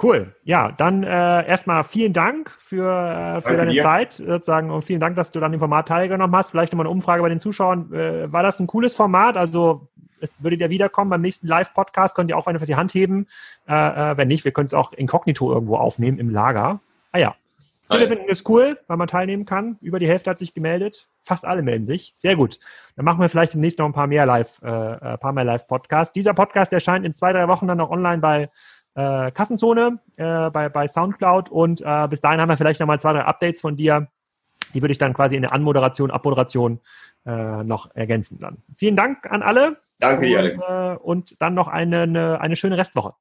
[0.00, 0.32] Cool.
[0.44, 3.82] Ja, dann äh, erstmal vielen Dank für, äh, für deine dir.
[3.82, 6.52] Zeit sozusagen und vielen Dank, dass du dann im Format teilgenommen hast.
[6.52, 7.92] Vielleicht nochmal eine Umfrage bei den Zuschauern.
[7.92, 9.36] Äh, war das ein cooles Format?
[9.36, 9.88] Also
[10.38, 12.14] würdet ihr wiederkommen beim nächsten Live-Podcast?
[12.14, 13.26] Könnt ihr auch eine für die Hand heben?
[13.68, 13.74] Äh,
[14.12, 16.80] äh, wenn nicht, wir können es auch inkognito irgendwo aufnehmen im Lager.
[17.10, 17.34] Ah ja,
[17.90, 18.08] Viele Hi.
[18.08, 19.78] finden es cool, weil man teilnehmen kann.
[19.80, 21.08] Über die Hälfte hat sich gemeldet.
[21.22, 22.12] Fast alle melden sich.
[22.16, 22.58] Sehr gut.
[22.96, 25.44] Dann machen wir vielleicht demnächst noch ein paar mehr Live, äh, ein äh, paar mehr
[25.44, 26.12] Live-Podcasts.
[26.12, 28.50] Dieser Podcast erscheint in zwei, drei Wochen dann noch online bei
[28.94, 31.48] äh, Kassenzone, äh, bei, bei Soundcloud.
[31.48, 34.08] Und äh, bis dahin haben wir vielleicht noch mal zwei, drei Updates von dir.
[34.74, 36.80] Die würde ich dann quasi in der Anmoderation, Abmoderation
[37.24, 38.58] äh, noch ergänzen dann.
[38.76, 39.78] Vielen Dank an alle.
[39.98, 40.62] Danke, und.
[40.62, 43.14] Äh, und dann noch eine, eine, eine schöne Restwoche.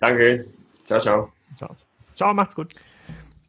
[0.00, 0.46] Danke.
[0.84, 1.32] Ciao, ciao.
[1.56, 1.74] Ciao,
[2.14, 2.74] ciao macht's gut.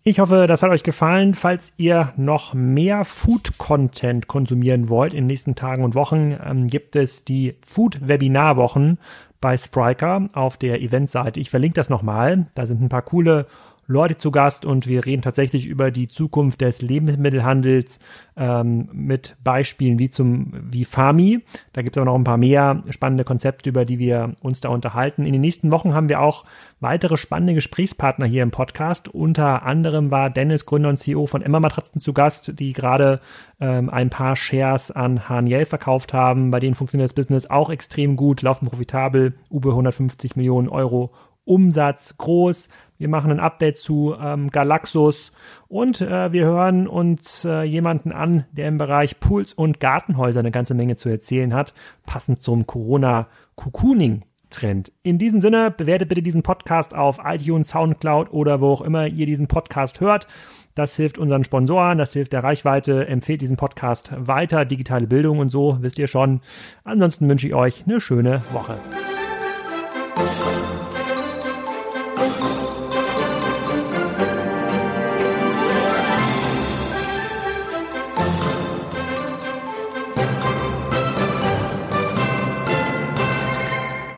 [0.08, 1.34] Ich hoffe, das hat euch gefallen.
[1.34, 6.96] Falls ihr noch mehr Food-Content konsumieren wollt in den nächsten Tagen und Wochen, ähm, gibt
[6.96, 9.00] es die Food-Webinar-Wochen
[9.42, 11.42] bei Spriker auf der Eventseite.
[11.42, 12.46] Ich verlinke das nochmal.
[12.56, 13.48] Da sind ein paar coole
[13.88, 18.00] Leute zu Gast und wir reden tatsächlich über die Zukunft des Lebensmittelhandels
[18.36, 21.44] ähm, mit Beispielen wie zum wie Fami.
[21.72, 24.70] Da gibt es aber noch ein paar mehr spannende Konzepte, über die wir uns da
[24.70, 25.26] unterhalten.
[25.26, 26.44] In den nächsten Wochen haben wir auch
[26.82, 29.08] weitere spannende Gesprächspartner hier im Podcast.
[29.08, 33.22] Unter anderem war Dennis, Gründer und CEO von Emma Matratzen zu Gast, die gerade
[33.62, 36.52] ähm, ein paar Shares an Haniel verkauft haben.
[36.52, 41.14] Bei denen funktioniert das Business auch extrem gut, laufen profitabel, über 150 Millionen Euro
[41.48, 42.68] Umsatz groß.
[42.98, 45.32] Wir machen ein Update zu ähm, Galaxus
[45.68, 50.52] und äh, wir hören uns äh, jemanden an, der im Bereich Pools und Gartenhäuser eine
[50.52, 51.74] ganze Menge zu erzählen hat,
[52.06, 54.24] passend zum Corona-Cocooning.
[54.50, 54.94] Trend.
[55.04, 59.26] In diesem Sinne, bewertet bitte diesen Podcast auf iTunes, Soundcloud oder wo auch immer ihr
[59.26, 60.28] diesen Podcast hört.
[60.76, 63.08] Das hilft unseren Sponsoren, das hilft der Reichweite.
[63.08, 66.42] Empfehlt diesen Podcast weiter, digitale Bildung und so, wisst ihr schon.
[66.86, 68.78] Ansonsten wünsche ich euch eine schöne Woche.